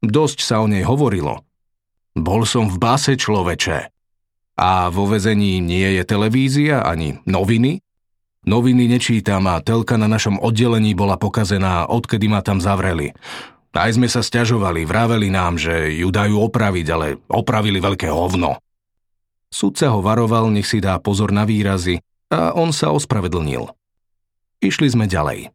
Dosť 0.05 0.45
sa 0.45 0.61
o 0.61 0.69
nej 0.69 0.85
hovorilo. 0.85 1.41
Bol 2.13 2.45
som 2.45 2.69
v 2.69 2.77
base 2.77 3.17
človeče. 3.17 3.89
A 4.61 4.93
vo 4.93 5.09
vezení 5.09 5.65
nie 5.65 5.97
je 5.97 6.05
televízia 6.05 6.85
ani 6.85 7.17
noviny? 7.25 7.81
Noviny 8.45 8.93
nečítam 8.93 9.49
a 9.49 9.65
telka 9.65 9.97
na 9.97 10.05
našom 10.05 10.37
oddelení 10.37 10.93
bola 10.93 11.17
pokazená, 11.17 11.89
odkedy 11.89 12.29
ma 12.29 12.45
tam 12.45 12.61
zavreli. 12.61 13.17
Aj 13.73 13.89
sme 13.89 14.05
sa 14.05 14.21
stiažovali, 14.21 14.85
vraveli 14.85 15.33
nám, 15.33 15.57
že 15.57 15.97
ju 15.97 16.13
dajú 16.13 16.37
opraviť, 16.45 16.87
ale 16.93 17.17
opravili 17.33 17.81
veľké 17.81 18.13
hovno. 18.13 18.61
Sudca 19.53 19.93
ho 19.93 20.01
varoval, 20.01 20.49
nech 20.49 20.65
si 20.65 20.81
dá 20.81 20.97
pozor 20.97 21.29
na 21.29 21.45
výrazy 21.45 22.01
a 22.33 22.57
on 22.57 22.73
sa 22.73 22.89
ospravedlnil. 22.89 23.69
Išli 24.65 24.89
sme 24.89 25.05
ďalej. 25.05 25.53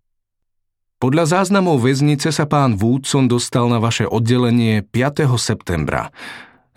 Podľa 1.01 1.25
záznamov 1.29 1.81
väznice 1.81 2.29
sa 2.29 2.45
pán 2.45 2.77
Woodson 2.77 3.25
dostal 3.25 3.65
na 3.69 3.81
vaše 3.81 4.05
oddelenie 4.05 4.85
5. 4.85 5.25
septembra 5.41 6.13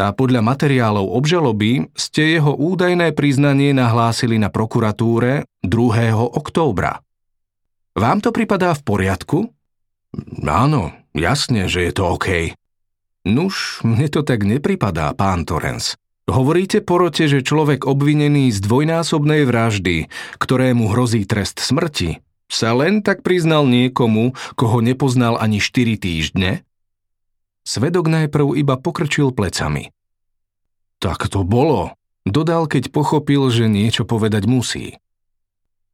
a 0.00 0.16
podľa 0.16 0.40
materiálov 0.40 1.12
obžaloby 1.12 1.92
ste 1.92 2.40
jeho 2.40 2.56
údajné 2.56 3.12
priznanie 3.12 3.76
nahlásili 3.76 4.40
na 4.40 4.48
prokuratúre 4.48 5.44
2. 5.60 6.16
októbra. 6.16 7.04
Vám 7.92 8.24
to 8.24 8.32
pripadá 8.32 8.72
v 8.72 8.82
poriadku? 8.84 9.38
Áno, 10.48 10.96
jasne, 11.12 11.68
že 11.68 11.84
je 11.84 11.92
to 11.92 12.16
OK. 12.16 12.56
Nuž, 13.28 13.84
mne 13.84 14.08
to 14.08 14.24
tak 14.24 14.48
nepripadá, 14.48 15.12
pán 15.12 15.44
Torrens. 15.44 16.00
Hovoríte 16.30 16.78
porote, 16.78 17.26
že 17.26 17.42
človek 17.42 17.90
obvinený 17.90 18.54
z 18.54 18.62
dvojnásobnej 18.62 19.42
vraždy, 19.50 20.06
ktorému 20.38 20.86
hrozí 20.94 21.26
trest 21.26 21.58
smrti, 21.58 22.22
sa 22.46 22.70
len 22.70 23.02
tak 23.02 23.26
priznal 23.26 23.66
niekomu, 23.66 24.38
koho 24.54 24.78
nepoznal 24.78 25.42
ani 25.42 25.58
4 25.58 25.98
týždne? 25.98 26.62
Svedok 27.66 28.06
najprv 28.06 28.54
iba 28.58 28.78
pokrčil 28.78 29.34
plecami. 29.34 29.90
Tak 31.02 31.26
to 31.26 31.42
bolo, 31.42 31.98
dodal, 32.22 32.70
keď 32.70 32.94
pochopil, 32.94 33.50
že 33.50 33.66
niečo 33.66 34.06
povedať 34.06 34.46
musí. 34.46 35.02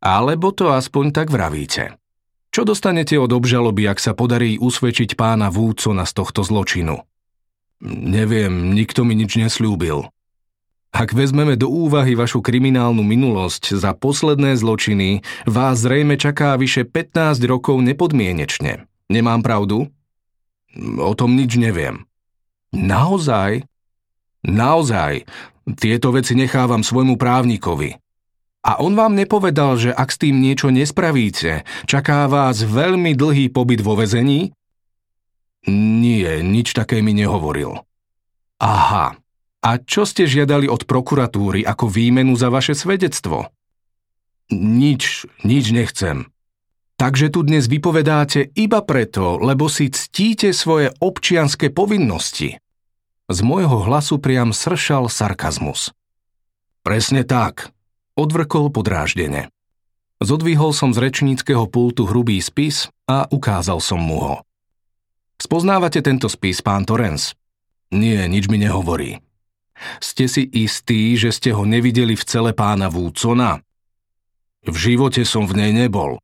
Alebo 0.05 0.53
to 0.53 0.69
aspoň 0.69 1.17
tak 1.17 1.33
vravíte. 1.33 1.97
Čo 2.53 2.69
dostanete 2.69 3.17
od 3.17 3.33
obžaloby, 3.33 3.89
ak 3.89 4.01
sa 4.01 4.13
podarí 4.13 4.61
usvedčiť 4.61 5.17
pána 5.17 5.49
Vúcona 5.49 6.05
z 6.05 6.13
tohto 6.13 6.45
zločinu? 6.45 7.05
Neviem, 7.85 8.73
nikto 8.73 9.05
mi 9.05 9.13
nič 9.17 9.37
nesľúbil. 9.37 10.09
Ak 10.97 11.13
vezmeme 11.13 11.61
do 11.61 11.69
úvahy 11.69 12.17
vašu 12.17 12.41
kriminálnu 12.41 13.05
minulosť 13.05 13.77
za 13.77 13.93
posledné 13.93 14.57
zločiny, 14.57 15.21
vás 15.45 15.85
zrejme 15.85 16.17
čaká 16.17 16.57
vyše 16.57 16.89
15 16.89 17.37
rokov 17.45 17.85
nepodmienečne. 17.85 18.89
Nemám 19.13 19.45
pravdu? 19.45 19.93
O 20.97 21.13
tom 21.13 21.37
nič 21.37 21.61
neviem. 21.61 22.09
Naozaj? 22.73 23.69
Naozaj. 24.41 25.29
Tieto 25.77 26.17
veci 26.17 26.33
nechávam 26.33 26.81
svojmu 26.81 27.21
právnikovi. 27.21 28.01
A 28.65 28.81
on 28.81 28.97
vám 28.97 29.13
nepovedal, 29.13 29.77
že 29.77 29.93
ak 29.93 30.09
s 30.09 30.17
tým 30.17 30.41
niečo 30.41 30.73
nespravíte, 30.73 31.69
čaká 31.85 32.25
vás 32.25 32.65
veľmi 32.65 33.13
dlhý 33.13 33.53
pobyt 33.53 33.85
vo 33.85 34.01
vezení? 34.01 34.57
Nie, 35.69 36.41
nič 36.41 36.73
také 36.73 37.05
mi 37.05 37.13
nehovoril. 37.13 37.85
Aha, 38.65 39.21
a 39.67 39.83
čo 39.83 40.07
ste 40.07 40.31
žiadali 40.31 40.71
od 40.71 40.87
prokuratúry 40.87 41.67
ako 41.67 41.91
výmenu 41.91 42.39
za 42.39 42.55
vaše 42.55 42.79
svedectvo? 42.79 43.51
Nič, 44.55 45.27
nič 45.43 45.75
nechcem. 45.75 46.31
Takže 46.97 47.35
tu 47.35 47.43
dnes 47.43 47.67
vypovedáte 47.67 48.55
iba 48.55 48.79
preto, 48.87 49.43
lebo 49.43 49.67
si 49.67 49.91
ctíte 49.91 50.55
svoje 50.55 50.95
občianské 51.03 51.75
povinnosti. 51.75 52.63
Z 53.27 53.39
môjho 53.43 53.83
hlasu 53.91 54.23
priam 54.23 54.55
sršal 54.55 55.11
sarkazmus. 55.11 55.91
Presne 56.87 57.27
tak, 57.27 57.75
odvrkol 58.15 58.71
podráždene. 58.71 59.51
Zodvihol 60.23 60.71
som 60.73 60.95
z 60.95 61.03
rečníckého 61.11 61.67
pultu 61.67 62.07
hrubý 62.07 62.39
spis 62.39 62.87
a 63.11 63.27
ukázal 63.29 63.83
som 63.83 63.99
mu 63.99 64.23
ho. 64.23 64.37
Spoznávate 65.37 66.01
tento 66.01 66.31
spis, 66.31 66.63
pán 66.65 66.87
Torrens? 66.89 67.35
Nie, 67.91 68.25
nič 68.31 68.49
mi 68.49 68.57
nehovorí. 68.63 69.21
Ste 70.01 70.27
si 70.27 70.49
istí, 70.51 71.15
že 71.21 71.31
ste 71.33 71.53
ho 71.53 71.69
nevideli 71.69 72.17
v 72.17 72.25
cele 72.25 72.53
pána 72.57 72.89
Vúcona? 72.89 73.61
v 74.67 74.77
živote 74.77 75.23
som 75.23 75.47
v 75.47 75.63
nej 75.63 75.73
nebol. 75.73 76.19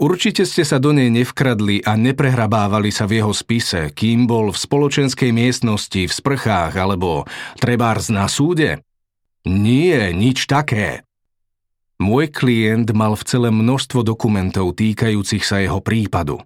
Určite 0.00 0.48
ste 0.48 0.64
sa 0.64 0.80
do 0.80 0.96
nej 0.96 1.12
nevkradli 1.12 1.84
a 1.84 1.92
neprehrabávali 1.92 2.88
sa 2.88 3.04
v 3.04 3.20
jeho 3.20 3.36
spise, 3.36 3.92
kým 3.92 4.24
bol 4.24 4.48
v 4.48 4.56
spoločenskej 4.56 5.28
miestnosti, 5.28 6.08
v 6.08 6.12
sprchách 6.12 6.72
alebo 6.80 7.28
trebárs 7.60 8.08
na 8.08 8.24
súde? 8.24 8.80
Nie, 9.44 10.16
nič 10.16 10.48
také. 10.48 11.04
Môj 12.00 12.32
klient 12.32 12.96
mal 12.96 13.12
v 13.12 13.28
celé 13.28 13.52
množstvo 13.52 14.00
dokumentov 14.00 14.72
týkajúcich 14.72 15.44
sa 15.44 15.60
jeho 15.60 15.84
prípadu. 15.84 16.40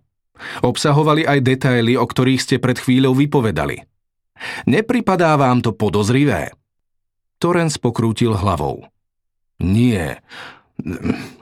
Obsahovali 0.66 1.22
aj 1.22 1.46
detaily, 1.46 1.94
o 1.94 2.02
ktorých 2.02 2.42
ste 2.42 2.56
pred 2.58 2.74
chvíľou 2.74 3.14
vypovedali. 3.14 3.86
Nepripadá 4.66 5.34
vám 5.38 5.62
to 5.62 5.70
podozrivé? 5.72 6.54
Torrens 7.38 7.76
pokrútil 7.78 8.34
hlavou. 8.34 8.88
Nie, 9.60 10.22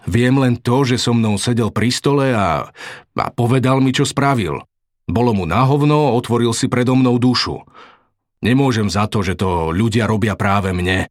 Viem 0.05 0.45
len 0.45 0.61
to, 0.61 0.85
že 0.85 1.01
so 1.01 1.17
mnou 1.17 1.41
sedel 1.41 1.73
pri 1.73 1.89
stole 1.89 2.37
a, 2.37 2.69
a 3.17 3.27
povedal 3.33 3.81
mi, 3.81 3.91
čo 3.95 4.05
spravil. 4.05 4.61
Bolo 5.09 5.33
mu 5.33 5.49
na 5.49 5.65
hovno, 5.65 6.15
otvoril 6.15 6.53
si 6.53 6.69
predo 6.69 6.93
mnou 6.93 7.17
dušu. 7.17 7.65
Nemôžem 8.45 8.91
za 8.93 9.09
to, 9.09 9.25
že 9.25 9.39
to 9.39 9.73
ľudia 9.73 10.05
robia 10.05 10.37
práve 10.37 10.75
mne. 10.75 11.09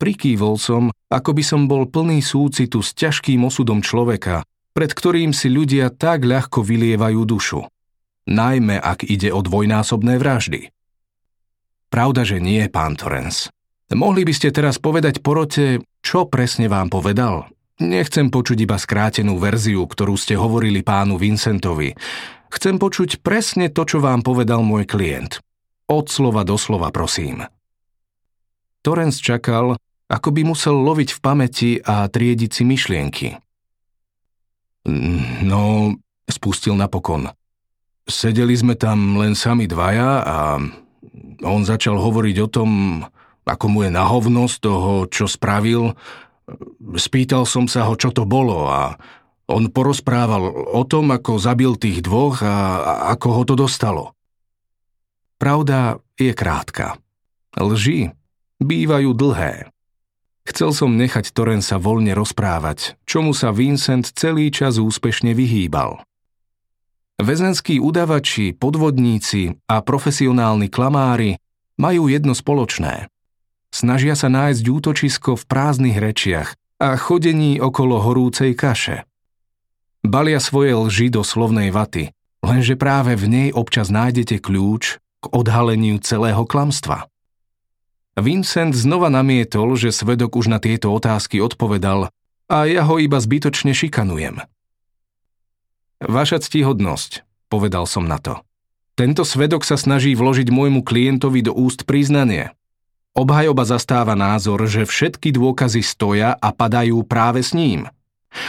Prikývol 0.00 0.56
som, 0.56 0.88
ako 1.12 1.30
by 1.36 1.42
som 1.44 1.68
bol 1.68 1.84
plný 1.84 2.24
súcitu 2.24 2.80
s 2.80 2.96
ťažkým 2.96 3.44
osudom 3.44 3.84
človeka, 3.84 4.46
pred 4.72 4.90
ktorým 4.90 5.36
si 5.36 5.52
ľudia 5.52 5.92
tak 5.92 6.24
ľahko 6.24 6.64
vylievajú 6.64 7.20
dušu. 7.28 7.60
Najmä, 8.28 8.76
ak 8.76 9.06
ide 9.08 9.32
o 9.32 9.40
dvojnásobné 9.40 10.20
vraždy. 10.20 10.68
Pravda, 11.90 12.22
že 12.22 12.38
nie, 12.38 12.62
pán 12.68 12.94
Torrens. 12.94 13.48
Mohli 13.90 14.22
by 14.22 14.32
ste 14.36 14.54
teraz 14.54 14.78
povedať 14.78 15.18
porote, 15.18 15.82
čo 15.98 16.30
presne 16.30 16.70
vám 16.70 16.86
povedal? 16.86 17.50
Nechcem 17.82 18.30
počuť 18.30 18.58
iba 18.62 18.78
skrátenú 18.78 19.40
verziu, 19.40 19.82
ktorú 19.82 20.14
ste 20.14 20.38
hovorili 20.38 20.84
pánu 20.84 21.18
Vincentovi. 21.18 21.96
Chcem 22.52 22.78
počuť 22.78 23.24
presne 23.24 23.72
to, 23.72 23.82
čo 23.82 23.98
vám 23.98 24.22
povedal 24.22 24.62
môj 24.62 24.86
klient. 24.86 25.42
Od 25.90 26.06
slova 26.06 26.46
do 26.46 26.54
slova, 26.54 26.94
prosím. 26.94 27.42
Torrens 28.86 29.18
čakal, 29.18 29.74
ako 30.06 30.28
by 30.30 30.42
musel 30.46 30.78
loviť 30.78 31.18
v 31.18 31.20
pamäti 31.22 31.70
a 31.82 32.06
triediť 32.06 32.50
si 32.50 32.62
myšlienky. 32.62 33.28
No, 35.42 35.94
spustil 36.30 36.78
napokon. 36.78 37.30
Sedeli 38.10 38.58
sme 38.58 38.74
tam 38.74 39.16
len 39.16 39.38
sami 39.38 39.70
dvaja 39.70 40.10
a 40.26 40.58
on 41.46 41.62
začal 41.62 41.96
hovoriť 41.96 42.36
o 42.42 42.48
tom, 42.50 42.70
ako 43.46 43.66
mu 43.70 43.86
je 43.86 43.90
na 43.94 44.04
hovno 44.04 44.50
z 44.50 44.56
toho, 44.60 45.06
čo 45.06 45.30
spravil. 45.30 45.94
Spýtal 46.98 47.46
som 47.46 47.70
sa 47.70 47.86
ho, 47.86 47.94
čo 47.94 48.10
to 48.10 48.26
bolo 48.26 48.66
a 48.66 48.98
on 49.50 49.70
porozprával 49.70 50.50
o 50.74 50.82
tom, 50.86 51.10
ako 51.10 51.38
zabil 51.38 51.74
tých 51.74 52.02
dvoch 52.06 52.42
a, 52.42 52.82
ako 53.14 53.28
ho 53.30 53.42
to 53.46 53.54
dostalo. 53.58 54.14
Pravda 55.38 55.98
je 56.20 56.30
krátka. 56.34 57.00
Lži 57.56 58.14
bývajú 58.60 59.10
dlhé. 59.16 59.72
Chcel 60.46 60.70
som 60.74 60.98
nechať 60.98 61.30
Torensa 61.30 61.78
voľne 61.78 62.14
rozprávať, 62.14 62.98
čomu 63.06 63.30
sa 63.32 63.54
Vincent 63.54 64.02
celý 64.18 64.50
čas 64.50 64.82
úspešne 64.82 65.30
vyhýbal. 65.34 66.02
Väzenskí 67.20 67.76
udavači, 67.76 68.56
podvodníci 68.56 69.60
a 69.68 69.84
profesionálni 69.84 70.72
klamári 70.72 71.36
majú 71.76 72.08
jedno 72.08 72.32
spoločné– 72.32 73.04
Snažia 73.70 74.18
sa 74.18 74.26
nájsť 74.26 74.64
útočisko 74.66 75.38
v 75.38 75.44
prázdnych 75.46 75.96
rečiach 76.02 76.58
a 76.82 76.98
chodení 76.98 77.62
okolo 77.62 78.02
horúcej 78.02 78.58
kaše. 78.58 79.06
Balia 80.02 80.42
svoje 80.42 80.74
lži 80.74 81.06
do 81.14 81.22
slovnej 81.22 81.70
vaty, 81.70 82.10
lenže 82.42 82.74
práve 82.74 83.14
v 83.14 83.30
nej 83.30 83.48
občas 83.54 83.94
nájdete 83.94 84.42
kľúč 84.42 84.98
k 84.98 85.24
odhaleniu 85.30 86.02
celého 86.02 86.42
klamstva. 86.42 87.06
Vincent 88.18 88.74
znova 88.74 89.06
namietol, 89.06 89.78
že 89.78 89.94
svedok 89.94 90.34
už 90.34 90.50
na 90.50 90.58
tieto 90.58 90.90
otázky 90.90 91.38
odpovedal 91.38 92.10
a 92.50 92.56
ja 92.66 92.82
ho 92.82 92.98
iba 92.98 93.22
zbytočne 93.22 93.70
šikanujem. 93.70 94.42
Vaša 96.00 96.40
ctihodnosť, 96.40 97.28
povedal 97.52 97.84
som 97.84 98.08
na 98.08 98.16
to. 98.16 98.40
Tento 98.96 99.20
svedok 99.20 99.68
sa 99.68 99.76
snaží 99.76 100.16
vložiť 100.16 100.48
môjmu 100.48 100.80
klientovi 100.80 101.44
do 101.44 101.52
úst 101.52 101.84
priznanie. 101.84 102.56
Obhajoba 103.12 103.68
zastáva 103.68 104.16
názor, 104.16 104.64
že 104.64 104.88
všetky 104.88 105.28
dôkazy 105.36 105.84
stoja 105.84 106.32
a 106.40 106.48
padajú 106.56 107.04
práve 107.04 107.44
s 107.44 107.52
ním. 107.52 107.84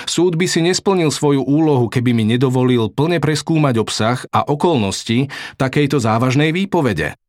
Súd 0.07 0.39
by 0.39 0.47
si 0.47 0.63
nesplnil 0.63 1.11
svoju 1.11 1.43
úlohu, 1.43 1.91
keby 1.91 2.15
mi 2.15 2.23
nedovolil 2.23 2.87
plne 2.87 3.19
preskúmať 3.19 3.75
obsah 3.83 4.19
a 4.31 4.47
okolnosti 4.47 5.27
takejto 5.59 5.97
závažnej 5.99 6.55
výpovede. 6.55 7.19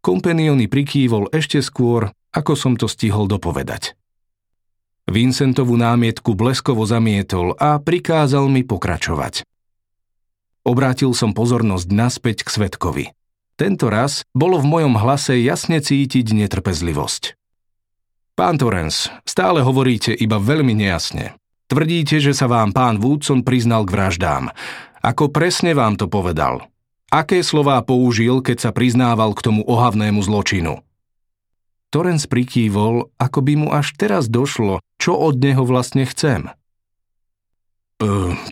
Kompeniony 0.00 0.70
prikývol 0.70 1.28
ešte 1.34 1.60
skôr, 1.60 2.14
ako 2.32 2.52
som 2.54 2.80
to 2.80 2.86
stihol 2.86 3.28
dopovedať. 3.28 3.98
Vincentovú 5.08 5.80
námietku 5.80 6.36
bleskovo 6.36 6.84
zamietol 6.84 7.56
a 7.56 7.80
prikázal 7.80 8.44
mi 8.52 8.60
pokračovať. 8.60 9.40
Obrátil 10.68 11.16
som 11.16 11.32
pozornosť 11.32 11.88
naspäť 11.88 12.44
k 12.44 12.48
svetkovi. 12.52 13.04
Tento 13.56 13.88
raz 13.88 14.28
bolo 14.36 14.60
v 14.60 14.68
mojom 14.68 15.00
hlase 15.00 15.40
jasne 15.40 15.80
cítiť 15.80 16.36
netrpezlivosť. 16.36 17.40
Pán 18.36 18.60
Torrens, 18.60 19.08
stále 19.24 19.64
hovoríte 19.64 20.12
iba 20.12 20.36
veľmi 20.36 20.76
nejasne. 20.76 21.40
Tvrdíte, 21.72 22.20
že 22.20 22.36
sa 22.36 22.44
vám 22.44 22.76
pán 22.76 23.00
Woodson 23.00 23.48
priznal 23.48 23.88
k 23.88 23.96
vraždám. 23.96 24.52
Ako 25.00 25.32
presne 25.32 25.72
vám 25.72 25.96
to 25.96 26.04
povedal? 26.04 26.68
Aké 27.08 27.40
slová 27.40 27.80
použil, 27.80 28.44
keď 28.44 28.68
sa 28.68 28.70
priznával 28.76 29.32
k 29.32 29.40
tomu 29.40 29.64
ohavnému 29.64 30.20
zločinu? 30.20 30.84
Torrens 31.88 32.28
prikývol, 32.28 33.08
ako 33.16 33.38
by 33.40 33.52
mu 33.56 33.68
až 33.72 33.96
teraz 33.96 34.28
došlo, 34.28 34.84
čo 35.00 35.16
od 35.16 35.40
neho 35.40 35.64
vlastne 35.64 36.04
chcem. 36.04 36.52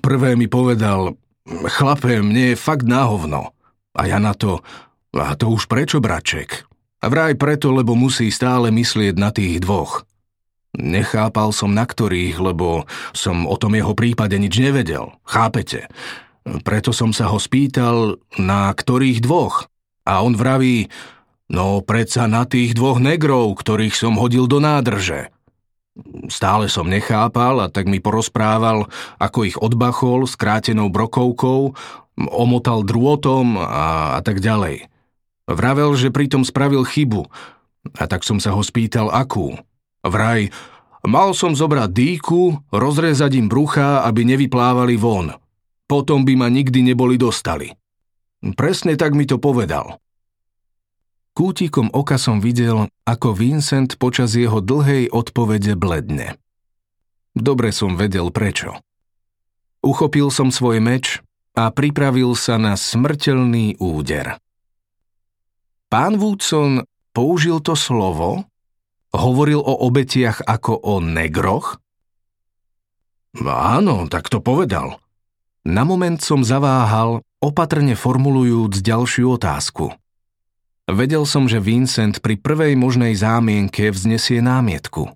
Prvé 0.00 0.34
mi 0.34 0.48
povedal, 0.48 1.14
chlape, 1.46 2.24
mne 2.24 2.52
je 2.52 2.56
fakt 2.58 2.88
náhovno. 2.88 3.52
A 3.96 4.00
ja 4.08 4.18
na 4.18 4.32
to, 4.32 4.64
a 5.14 5.36
to 5.36 5.52
už 5.52 5.68
prečo, 5.68 6.00
braček? 6.02 6.64
A 7.04 7.12
vraj 7.12 7.36
preto, 7.36 7.70
lebo 7.70 7.92
musí 7.92 8.32
stále 8.32 8.72
myslieť 8.72 9.14
na 9.20 9.30
tých 9.30 9.60
dvoch. 9.62 10.08
Nechápal 10.76 11.52
som 11.56 11.72
na 11.72 11.88
ktorých, 11.88 12.36
lebo 12.40 12.84
som 13.16 13.48
o 13.48 13.56
tom 13.56 13.76
jeho 13.76 13.96
prípade 13.96 14.36
nič 14.36 14.60
nevedel. 14.60 15.12
Chápete? 15.24 15.88
Preto 16.64 16.92
som 16.92 17.16
sa 17.16 17.32
ho 17.32 17.40
spýtal, 17.40 18.20
na 18.36 18.72
ktorých 18.72 19.24
dvoch. 19.24 19.68
A 20.04 20.20
on 20.20 20.36
vraví, 20.36 20.88
no 21.50 21.82
predsa 21.82 22.26
na 22.26 22.46
tých 22.46 22.74
dvoch 22.74 22.98
negrov, 22.98 23.56
ktorých 23.58 23.94
som 23.94 24.18
hodil 24.18 24.46
do 24.50 24.58
nádrže. 24.58 25.30
Stále 26.28 26.68
som 26.68 26.92
nechápal 26.92 27.64
a 27.64 27.72
tak 27.72 27.88
mi 27.88 28.04
porozprával, 28.04 28.84
ako 29.16 29.38
ich 29.48 29.56
odbachol 29.56 30.28
skrátenou 30.28 30.92
brokovkou, 30.92 31.72
omotal 32.20 32.84
drôtom 32.84 33.56
a, 33.56 34.16
a 34.16 34.20
tak 34.20 34.44
ďalej. 34.44 34.92
Vravel, 35.48 35.94
že 35.96 36.12
pritom 36.12 36.44
spravil 36.44 36.84
chybu. 36.84 37.24
A 37.96 38.04
tak 38.10 38.26
som 38.26 38.42
sa 38.42 38.52
ho 38.52 38.60
spýtal, 38.60 39.08
akú. 39.08 39.56
Vraj, 40.02 40.50
mal 41.06 41.32
som 41.32 41.54
zobrať 41.54 41.90
dýku, 41.94 42.42
rozrezať 42.74 43.38
im 43.38 43.46
brucha, 43.46 44.02
aby 44.04 44.26
nevyplávali 44.26 44.98
von. 44.98 45.32
Potom 45.86 46.26
by 46.26 46.34
ma 46.34 46.48
nikdy 46.50 46.82
neboli 46.82 47.14
dostali. 47.14 47.70
Presne 48.58 48.98
tak 48.98 49.14
mi 49.14 49.24
to 49.24 49.38
povedal. 49.38 50.02
Kútikom 51.36 51.92
oka 51.92 52.16
som 52.16 52.40
videl, 52.40 52.88
ako 53.04 53.36
Vincent 53.36 54.00
počas 54.00 54.32
jeho 54.32 54.64
dlhej 54.64 55.12
odpovede 55.12 55.76
bledne. 55.76 56.40
Dobre 57.36 57.76
som 57.76 57.92
vedel 58.00 58.32
prečo. 58.32 58.80
Uchopil 59.84 60.32
som 60.32 60.48
svoj 60.48 60.80
meč 60.80 61.20
a 61.52 61.68
pripravil 61.68 62.32
sa 62.32 62.56
na 62.56 62.72
smrteľný 62.72 63.76
úder. 63.76 64.40
Pán 65.92 66.16
Woodson 66.16 66.88
použil 67.12 67.60
to 67.60 67.76
slovo? 67.76 68.48
Hovoril 69.12 69.60
o 69.60 69.76
obetiach 69.84 70.40
ako 70.40 70.72
o 70.72 71.04
negroch? 71.04 71.76
Áno, 73.44 74.08
tak 74.08 74.32
to 74.32 74.40
povedal. 74.40 75.04
Na 75.68 75.84
moment 75.84 76.16
som 76.16 76.40
zaváhal, 76.40 77.20
opatrne 77.44 77.92
formulujúc 77.92 78.80
ďalšiu 78.80 79.36
otázku. 79.36 79.92
Vedel 80.86 81.26
som, 81.26 81.50
že 81.50 81.58
Vincent 81.58 82.22
pri 82.22 82.38
prvej 82.38 82.78
možnej 82.78 83.18
zámienke 83.18 83.90
vznesie 83.90 84.38
námietku. 84.38 85.10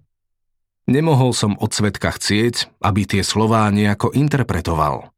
Nemohol 0.90 1.30
som 1.30 1.54
od 1.62 1.70
svetka 1.70 2.11
chcieť, 2.11 2.83
aby 2.83 3.06
tie 3.06 3.22
slová 3.22 3.70
nejako 3.70 4.11
interpretoval. 4.11 5.14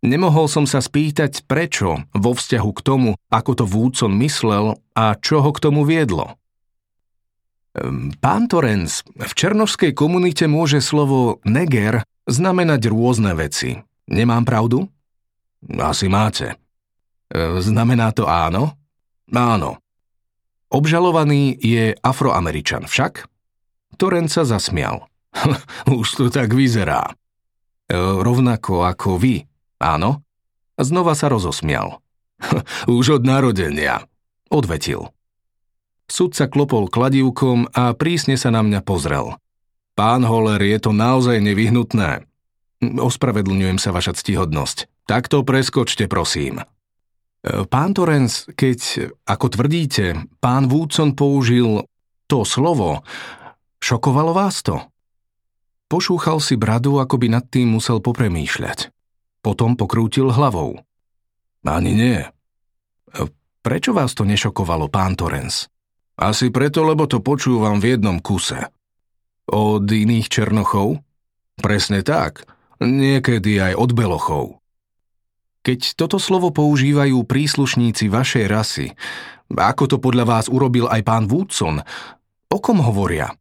Nemohol 0.00 0.48
som 0.48 0.64
sa 0.64 0.80
spýtať, 0.80 1.44
prečo 1.44 2.00
vo 2.16 2.32
vzťahu 2.32 2.70
k 2.76 2.80
tomu, 2.80 3.10
ako 3.28 3.52
to 3.52 3.64
Woodson 3.68 4.16
myslel 4.20 4.80
a 4.96 5.16
čo 5.20 5.44
ho 5.44 5.52
k 5.52 5.60
tomu 5.60 5.84
viedlo. 5.84 6.40
Pán 8.20 8.48
Torenc, 8.48 9.04
v 9.04 9.32
černožskej 9.36 9.92
komunite 9.92 10.48
môže 10.48 10.80
slovo 10.80 11.44
neger 11.44 12.04
znamenať 12.24 12.88
rôzne 12.88 13.36
veci. 13.36 13.84
Nemám 14.08 14.48
pravdu? 14.48 14.88
Asi 15.76 16.08
máte. 16.08 16.56
Znamená 17.60 18.12
to 18.16 18.24
áno? 18.24 18.76
Áno. 19.32 19.80
Obžalovaný 20.68 21.54
je 21.54 21.94
afroameričan 22.02 22.90
však? 22.90 23.30
Torenc 23.94 24.28
sa 24.28 24.42
zasmial. 24.42 25.06
Už 25.88 26.08
to 26.18 26.24
tak 26.28 26.50
vyzerá. 26.50 27.14
Rovnako 27.94 28.88
ako 28.88 29.20
vy, 29.20 29.44
áno? 29.78 30.24
Znova 30.74 31.14
sa 31.14 31.30
rozosmial. 31.30 32.02
Už 32.90 33.20
od 33.20 33.22
narodenia, 33.22 34.02
odvetil. 34.50 35.14
Sudca 36.10 36.50
klopol 36.50 36.90
kladívkom 36.90 37.70
a 37.72 37.96
prísne 37.96 38.36
sa 38.36 38.52
na 38.52 38.60
mňa 38.60 38.84
pozrel. 38.84 39.38
Pán 39.94 40.26
Holler, 40.26 40.60
je 40.60 40.78
to 40.82 40.90
naozaj 40.90 41.38
nevyhnutné. 41.38 42.26
Ospravedlňujem 42.82 43.78
sa, 43.78 43.94
vaša 43.94 44.18
ctihodnosť. 44.18 44.90
Tak 45.06 45.30
to 45.30 45.46
preskočte, 45.46 46.10
prosím. 46.10 46.66
Pán 47.44 47.92
Torens, 47.92 48.48
keď, 48.56 49.12
ako 49.28 49.46
tvrdíte, 49.52 50.16
pán 50.40 50.64
Woodson 50.72 51.12
použil 51.12 51.84
to 52.24 52.40
slovo, 52.48 53.04
šokovalo 53.84 54.32
vás 54.32 54.64
to? 54.64 54.80
Pošúchal 55.92 56.40
si 56.40 56.56
bradu, 56.56 56.96
ako 56.96 57.20
by 57.20 57.28
nad 57.28 57.44
tým 57.44 57.76
musel 57.76 58.00
popremýšľať. 58.00 58.88
Potom 59.44 59.76
pokrútil 59.76 60.32
hlavou. 60.32 60.80
Ani 61.68 61.92
nie. 61.92 62.24
Prečo 63.60 63.92
vás 63.92 64.16
to 64.16 64.24
nešokovalo, 64.24 64.88
pán 64.88 65.12
Torens? 65.12 65.68
Asi 66.16 66.48
preto, 66.48 66.80
lebo 66.80 67.04
to 67.04 67.20
počúvam 67.20 67.76
v 67.76 67.92
jednom 67.92 68.24
kuse. 68.24 68.72
Od 69.52 69.84
iných 69.84 70.32
černochov? 70.32 71.04
Presne 71.60 72.00
tak. 72.00 72.48
Niekedy 72.80 73.60
aj 73.60 73.72
od 73.76 73.90
belochov. 73.92 74.63
Keď 75.64 75.96
toto 75.96 76.20
slovo 76.20 76.52
používajú 76.52 77.24
príslušníci 77.24 78.12
vašej 78.12 78.44
rasy, 78.52 78.86
ako 79.48 79.84
to 79.88 79.96
podľa 79.96 80.24
vás 80.28 80.46
urobil 80.52 80.92
aj 80.92 81.00
pán 81.00 81.24
Woodson, 81.24 81.80
o 82.52 82.58
kom 82.60 82.84
hovoria? 82.84 83.32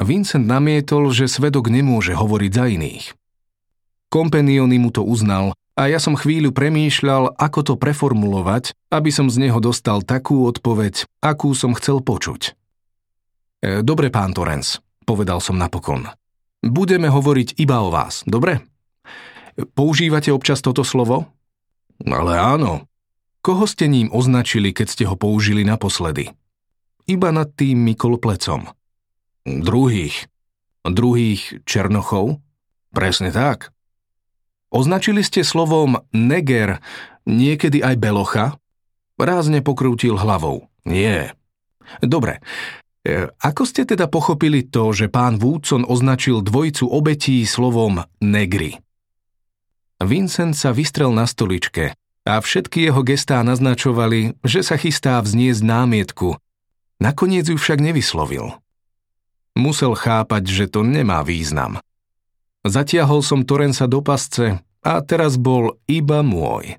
Vincent 0.00 0.48
namietol, 0.48 1.12
že 1.12 1.28
svedok 1.28 1.68
nemôže 1.68 2.16
hovoriť 2.16 2.52
za 2.52 2.64
iných. 2.72 3.04
Kompeniony 4.08 4.80
mu 4.80 4.88
to 4.88 5.04
uznal 5.04 5.52
a 5.76 5.92
ja 5.92 6.00
som 6.00 6.16
chvíľu 6.16 6.56
premýšľal, 6.56 7.36
ako 7.36 7.60
to 7.60 7.74
preformulovať, 7.76 8.72
aby 8.88 9.12
som 9.12 9.28
z 9.28 9.44
neho 9.44 9.60
dostal 9.60 10.00
takú 10.00 10.48
odpoveď, 10.48 11.04
akú 11.20 11.52
som 11.52 11.76
chcel 11.76 12.00
počuť. 12.00 12.56
E, 13.60 13.84
dobre, 13.84 14.08
pán 14.08 14.32
Torenc, 14.32 14.80
povedal 15.04 15.44
som 15.44 15.60
napokon. 15.60 16.08
Budeme 16.64 17.12
hovoriť 17.12 17.60
iba 17.60 17.84
o 17.84 17.92
vás, 17.92 18.24
dobre? 18.24 18.64
Používate 19.56 20.28
občas 20.32 20.60
toto 20.60 20.84
slovo? 20.84 21.32
Ale 22.04 22.36
áno. 22.36 22.84
Koho 23.40 23.64
ste 23.64 23.88
ním 23.88 24.12
označili, 24.12 24.76
keď 24.76 24.86
ste 24.90 25.04
ho 25.08 25.16
použili 25.16 25.64
naposledy? 25.64 26.34
Iba 27.06 27.30
nad 27.30 27.54
tým 27.54 27.78
Mikol 27.80 28.18
plecom. 28.18 28.68
Druhých. 29.46 30.26
Druhých 30.82 31.62
Černochov? 31.62 32.42
Presne 32.90 33.30
tak. 33.30 33.70
Označili 34.74 35.22
ste 35.22 35.46
slovom 35.46 36.02
neger 36.10 36.82
niekedy 37.24 37.80
aj 37.80 37.94
belocha? 37.96 38.46
Rázne 39.16 39.62
pokrútil 39.64 40.18
hlavou. 40.18 40.68
Nie. 40.84 41.32
Dobre. 42.02 42.42
E, 43.06 43.30
ako 43.30 43.62
ste 43.62 43.86
teda 43.86 44.10
pochopili 44.10 44.66
to, 44.66 44.90
že 44.90 45.06
pán 45.06 45.38
Woodson 45.38 45.86
označil 45.86 46.42
dvojicu 46.42 46.90
obetí 46.90 47.46
slovom 47.46 48.02
negri? 48.18 48.76
Vincent 50.02 50.52
sa 50.52 50.76
vystrel 50.76 51.08
na 51.12 51.24
stoličke 51.24 51.96
a 52.26 52.32
všetky 52.42 52.84
jeho 52.90 53.00
gestá 53.00 53.40
naznačovali, 53.40 54.36
že 54.44 54.60
sa 54.60 54.76
chystá 54.76 55.16
vzniesť 55.22 55.62
námietku. 55.64 56.36
Nakoniec 57.00 57.48
ju 57.48 57.56
však 57.56 57.80
nevyslovil. 57.80 58.56
Musel 59.56 59.96
chápať, 59.96 60.44
že 60.44 60.64
to 60.68 60.84
nemá 60.84 61.24
význam. 61.24 61.80
Zatiahol 62.66 63.24
som 63.24 63.46
Torensa 63.46 63.88
do 63.88 64.04
pasce 64.04 64.60
a 64.84 64.92
teraz 65.00 65.40
bol 65.40 65.80
iba 65.88 66.20
môj. 66.20 66.76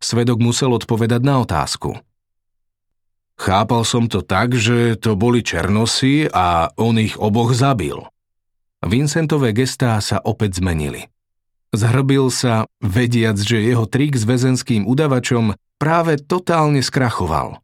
Svedok 0.00 0.40
musel 0.40 0.72
odpovedať 0.72 1.20
na 1.20 1.44
otázku. 1.44 2.00
Chápal 3.36 3.84
som 3.84 4.08
to 4.08 4.24
tak, 4.24 4.56
že 4.56 4.96
to 4.96 5.12
boli 5.12 5.44
černosy 5.44 6.24
a 6.32 6.72
on 6.80 6.96
ich 6.96 7.20
oboch 7.20 7.52
zabil. 7.52 8.00
Vincentové 8.80 9.52
gestá 9.52 10.00
sa 10.00 10.16
opäť 10.24 10.64
zmenili. 10.64 11.12
Zhrbil 11.74 12.30
sa, 12.30 12.70
vediac, 12.78 13.38
že 13.40 13.58
jeho 13.62 13.86
trik 13.90 14.14
s 14.14 14.22
väzenským 14.22 14.86
udavačom 14.86 15.58
práve 15.76 16.20
totálne 16.20 16.80
skrachoval. 16.80 17.58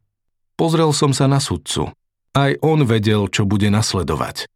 Pozrel 0.59 0.91
som 0.91 1.15
sa 1.15 1.25
na 1.25 1.39
sudcu. 1.39 1.91
Aj 2.33 2.51
on 2.65 2.85
vedel, 2.85 3.29
čo 3.29 3.45
bude 3.45 3.69
nasledovať. 3.69 4.49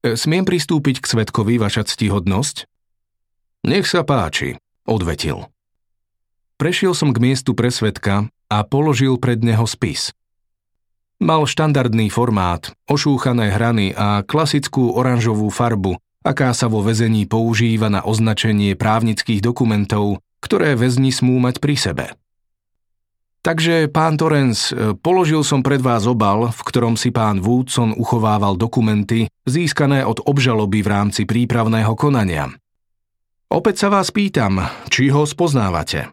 E, 0.00 0.16
smiem 0.16 0.48
pristúpiť 0.48 1.04
k 1.04 1.10
svetkovi, 1.12 1.60
vaša 1.60 1.88
ctihodnosť? 1.88 2.64
Nech 3.68 3.84
sa 3.84 4.00
páči, 4.00 4.56
odvetil. 4.88 5.44
Prešiel 6.56 6.96
som 6.96 7.12
k 7.12 7.20
miestu 7.20 7.52
pre 7.52 7.68
svetka 7.68 8.28
a 8.48 8.58
položil 8.64 9.16
pred 9.20 9.40
neho 9.40 9.64
spis. 9.64 10.12
Mal 11.20 11.44
štandardný 11.44 12.08
formát, 12.08 12.72
ošúchané 12.88 13.52
hrany 13.52 13.92
a 13.92 14.24
klasickú 14.24 14.96
oranžovú 14.96 15.52
farbu, 15.52 16.00
aká 16.20 16.52
sa 16.52 16.68
vo 16.68 16.84
väzení 16.84 17.24
používa 17.24 17.88
na 17.88 18.04
označenie 18.04 18.76
právnických 18.76 19.40
dokumentov, 19.40 20.20
ktoré 20.40 20.76
väzni 20.76 21.12
smú 21.12 21.40
mať 21.40 21.56
pri 21.60 21.76
sebe. 21.76 22.06
Takže, 23.40 23.88
pán 23.88 24.20
Torrens, 24.20 24.68
položil 25.00 25.40
som 25.40 25.64
pred 25.64 25.80
vás 25.80 26.04
obal, 26.04 26.52
v 26.52 26.60
ktorom 26.60 27.00
si 27.00 27.08
pán 27.08 27.40
Woodson 27.40 27.96
uchovával 27.96 28.60
dokumenty 28.60 29.32
získané 29.48 30.04
od 30.04 30.20
obžaloby 30.20 30.84
v 30.84 30.88
rámci 30.92 31.24
prípravného 31.24 31.96
konania. 31.96 32.52
Opäť 33.48 33.82
sa 33.82 33.88
vás 33.88 34.12
pýtam, 34.12 34.60
či 34.92 35.08
ho 35.08 35.24
spoznávate. 35.24 36.12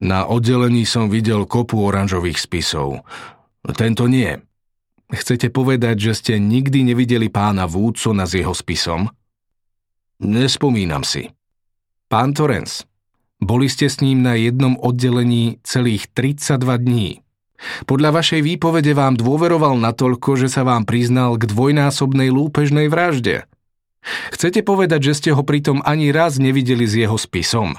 Na 0.00 0.24
oddelení 0.24 0.88
som 0.88 1.12
videl 1.12 1.44
kopu 1.44 1.84
oranžových 1.84 2.40
spisov. 2.40 3.04
Tento 3.76 4.08
nie. 4.08 4.40
Chcete 5.06 5.54
povedať, 5.54 6.10
že 6.10 6.12
ste 6.18 6.34
nikdy 6.42 6.82
nevideli 6.82 7.30
pána 7.30 7.70
Woodsona 7.70 8.26
s 8.26 8.34
jeho 8.34 8.50
spisom? 8.50 9.06
Nespomínam 10.18 11.06
si. 11.06 11.30
Pán 12.10 12.34
Torrens, 12.34 12.82
boli 13.38 13.70
ste 13.70 13.86
s 13.86 14.02
ním 14.02 14.24
na 14.24 14.34
jednom 14.34 14.74
oddelení 14.80 15.62
celých 15.62 16.10
32 16.10 16.58
dní. 16.82 17.08
Podľa 17.88 18.20
vašej 18.20 18.40
výpovede 18.44 18.92
vám 18.92 19.16
dôveroval 19.16 19.78
natoľko, 19.80 20.36
že 20.40 20.48
sa 20.50 20.66
vám 20.66 20.84
priznal 20.84 21.38
k 21.40 21.48
dvojnásobnej 21.48 22.28
lúpežnej 22.28 22.90
vražde. 22.90 23.48
Chcete 24.30 24.62
povedať, 24.62 25.12
že 25.12 25.16
ste 25.18 25.30
ho 25.34 25.42
pritom 25.42 25.82
ani 25.82 26.14
raz 26.14 26.38
nevideli 26.38 26.86
s 26.86 26.94
jeho 26.94 27.18
spisom? 27.18 27.74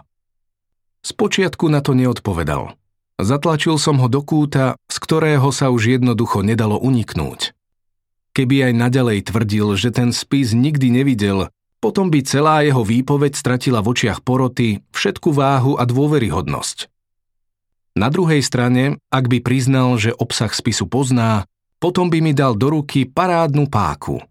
Spočiatku 1.06 1.72
na 1.72 1.80
to 1.80 1.96
neodpovedal. 1.96 2.76
Zatlačil 3.18 3.82
som 3.82 3.98
ho 3.98 4.06
do 4.06 4.22
kúta, 4.22 4.78
z 4.86 4.98
ktorého 5.02 5.50
sa 5.50 5.74
už 5.74 5.98
jednoducho 5.98 6.46
nedalo 6.46 6.78
uniknúť. 6.78 7.58
Keby 8.38 8.70
aj 8.70 8.74
naďalej 8.78 9.20
tvrdil, 9.34 9.74
že 9.74 9.90
ten 9.90 10.14
spis 10.14 10.54
nikdy 10.54 10.94
nevidel, 10.94 11.50
potom 11.82 12.14
by 12.14 12.22
celá 12.22 12.62
jeho 12.62 12.86
výpoveď 12.86 13.34
stratila 13.34 13.82
v 13.82 13.98
očiach 13.98 14.22
poroty 14.22 14.86
všetku 14.94 15.34
váhu 15.34 15.82
a 15.82 15.90
dôveryhodnosť. 15.90 16.94
Na 17.98 18.14
druhej 18.14 18.46
strane, 18.46 19.02
ak 19.10 19.26
by 19.26 19.42
priznal, 19.42 19.98
že 19.98 20.14
obsah 20.14 20.54
spisu 20.54 20.86
pozná, 20.86 21.50
potom 21.82 22.14
by 22.14 22.22
mi 22.22 22.38
dal 22.38 22.54
do 22.54 22.70
ruky 22.70 23.10
parádnu 23.10 23.66
páku. 23.66 24.22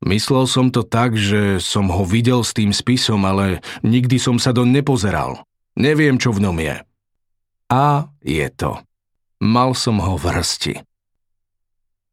Myslel 0.00 0.48
som 0.48 0.72
to 0.72 0.80
tak, 0.80 1.12
že 1.12 1.60
som 1.60 1.92
ho 1.92 2.08
videl 2.08 2.40
s 2.40 2.56
tým 2.56 2.72
spisom, 2.72 3.28
ale 3.28 3.60
nikdy 3.84 4.16
som 4.16 4.40
sa 4.40 4.56
do 4.56 4.64
nepozeral. 4.64 5.44
Neviem, 5.76 6.16
čo 6.16 6.32
v 6.32 6.48
ňom 6.48 6.56
je. 6.56 6.76
A 7.70 8.10
je 8.18 8.50
to. 8.50 8.82
Mal 9.38 9.72
som 9.78 10.02
ho 10.02 10.18
v 10.18 10.26
hrsti. 10.34 10.74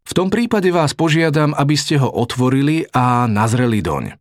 V 0.08 0.12
tom 0.15 0.32
prípade 0.32 0.72
vás 0.72 0.96
požiadam, 0.96 1.52
aby 1.58 1.76
ste 1.76 2.00
ho 2.00 2.08
otvorili 2.08 2.88
a 2.96 3.28
nazreli 3.28 3.84
doň. 3.84 4.15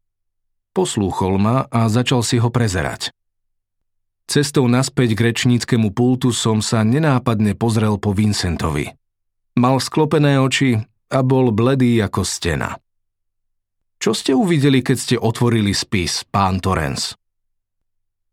Poslúchol 0.74 1.38
ma 1.38 1.68
a 1.70 1.86
začal 1.86 2.26
si 2.26 2.42
ho 2.42 2.50
prezerať. 2.50 3.14
Cestou 4.26 4.66
naspäť 4.66 5.14
k 5.14 5.30
rečníckému 5.30 5.94
pultu 5.94 6.34
som 6.34 6.58
sa 6.58 6.82
nenápadne 6.82 7.54
pozrel 7.54 7.94
po 8.02 8.10
Vincentovi. 8.10 8.90
Mal 9.54 9.78
sklopené 9.78 10.42
oči 10.42 10.82
a 11.06 11.22
bol 11.22 11.54
bledý 11.54 12.02
ako 12.02 12.26
stena. 12.26 12.82
Čo 14.02 14.12
ste 14.12 14.34
uvideli, 14.34 14.82
keď 14.82 14.96
ste 14.98 15.16
otvorili 15.16 15.70
spis, 15.70 16.26
pán 16.26 16.58
Torrens? 16.58 17.14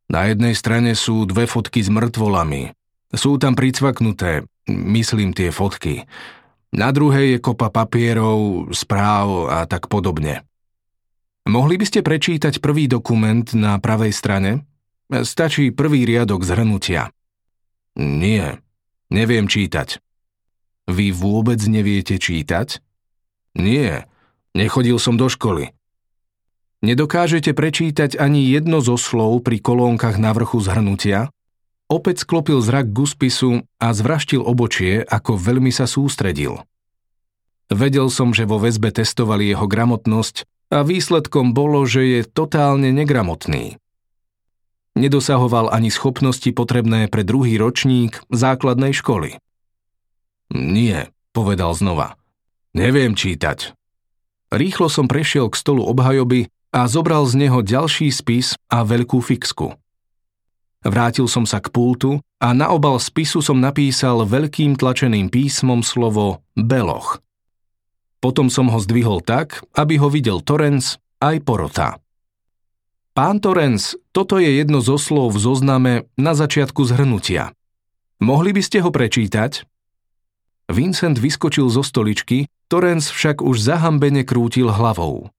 Na 0.10 0.28
jednej 0.28 0.58
strane 0.58 0.98
sú 0.98 1.30
dve 1.30 1.46
fotky 1.46 1.80
s 1.86 1.94
mŕtvolami. 1.94 2.74
Sú 3.14 3.38
tam 3.38 3.54
pricvaknuté, 3.54 4.50
myslím 4.68 5.38
tie 5.38 5.54
fotky. 5.54 6.10
Na 6.74 6.90
druhej 6.90 7.38
je 7.38 7.44
kopa 7.44 7.70
papierov, 7.70 8.74
správ 8.74 9.54
a 9.54 9.70
tak 9.70 9.86
podobne. 9.86 10.42
Mohli 11.46 11.78
by 11.78 11.86
ste 11.86 12.02
prečítať 12.02 12.58
prvý 12.58 12.90
dokument 12.90 13.46
na 13.54 13.78
pravej 13.78 14.10
strane? 14.10 14.66
Stačí 15.12 15.70
prvý 15.70 16.10
riadok 16.10 16.42
zhrnutia. 16.42 17.14
Nie, 17.94 18.58
neviem 19.14 19.46
čítať. 19.46 20.02
Vy 20.90 21.14
vôbec 21.14 21.62
neviete 21.70 22.18
čítať? 22.18 22.82
Nie, 23.54 24.10
nechodil 24.58 24.98
som 24.98 25.14
do 25.14 25.30
školy. 25.30 25.70
Nedokážete 26.82 27.54
prečítať 27.54 28.18
ani 28.18 28.50
jedno 28.50 28.82
zo 28.82 28.98
slov 28.98 29.46
pri 29.46 29.62
kolónkach 29.62 30.18
na 30.18 30.34
vrchu 30.34 30.60
zhrnutia? 30.60 31.30
Opäť 31.94 32.26
sklopil 32.26 32.58
zrak 32.58 32.90
k 32.90 33.06
spisu 33.06 33.70
a 33.78 33.94
zvraštil 33.94 34.42
obočie, 34.42 35.06
ako 35.06 35.38
veľmi 35.38 35.70
sa 35.70 35.86
sústredil. 35.86 36.66
Vedel 37.70 38.10
som, 38.10 38.34
že 38.34 38.50
vo 38.50 38.58
väzbe 38.58 38.90
testovali 38.90 39.54
jeho 39.54 39.70
gramotnosť 39.70 40.50
a 40.74 40.82
výsledkom 40.82 41.54
bolo, 41.54 41.86
že 41.86 42.02
je 42.02 42.20
totálne 42.26 42.90
negramotný. 42.90 43.78
Nedosahoval 44.98 45.70
ani 45.70 45.94
schopnosti 45.94 46.50
potrebné 46.50 47.14
pre 47.14 47.22
druhý 47.22 47.62
ročník 47.62 48.26
základnej 48.34 48.98
školy. 48.98 49.38
Nie, 50.50 51.14
povedal 51.30 51.78
znova. 51.78 52.18
Neviem 52.74 53.14
čítať. 53.14 53.78
Rýchlo 54.50 54.90
som 54.90 55.06
prešiel 55.06 55.46
k 55.54 55.62
stolu 55.62 55.86
obhajoby 55.86 56.50
a 56.74 56.90
zobral 56.90 57.30
z 57.30 57.38
neho 57.38 57.62
ďalší 57.62 58.10
spis 58.10 58.58
a 58.74 58.82
veľkú 58.82 59.22
fixku. 59.22 59.78
Vrátil 60.84 61.32
som 61.32 61.48
sa 61.48 61.64
k 61.64 61.72
pultu 61.72 62.20
a 62.44 62.52
na 62.52 62.68
obal 62.68 63.00
spisu 63.00 63.40
som 63.40 63.64
napísal 63.64 64.28
veľkým 64.28 64.76
tlačeným 64.76 65.32
písmom 65.32 65.80
slovo 65.80 66.44
Beloch. 66.60 67.24
Potom 68.20 68.52
som 68.52 68.68
ho 68.68 68.80
zdvihol 68.80 69.24
tak, 69.24 69.64
aby 69.76 69.96
ho 70.00 70.12
videl 70.12 70.44
Torenc 70.44 71.00
aj 71.24 71.36
porota. 71.44 71.90
Pán 73.16 73.40
Torenc, 73.40 73.96
toto 74.12 74.40
je 74.40 74.60
jedno 74.60 74.84
zo 74.84 75.00
slov 75.00 75.36
v 75.36 75.40
zozname 75.40 75.94
na 76.20 76.36
začiatku 76.36 76.84
zhrnutia. 76.84 77.56
Mohli 78.20 78.56
by 78.56 78.62
ste 78.64 78.84
ho 78.84 78.92
prečítať? 78.92 79.64
Vincent 80.72 81.20
vyskočil 81.20 81.68
zo 81.68 81.84
stoličky, 81.84 82.48
Torenc 82.72 83.04
však 83.04 83.44
už 83.44 83.60
zahambene 83.60 84.24
krútil 84.24 84.72
hlavou. 84.72 85.32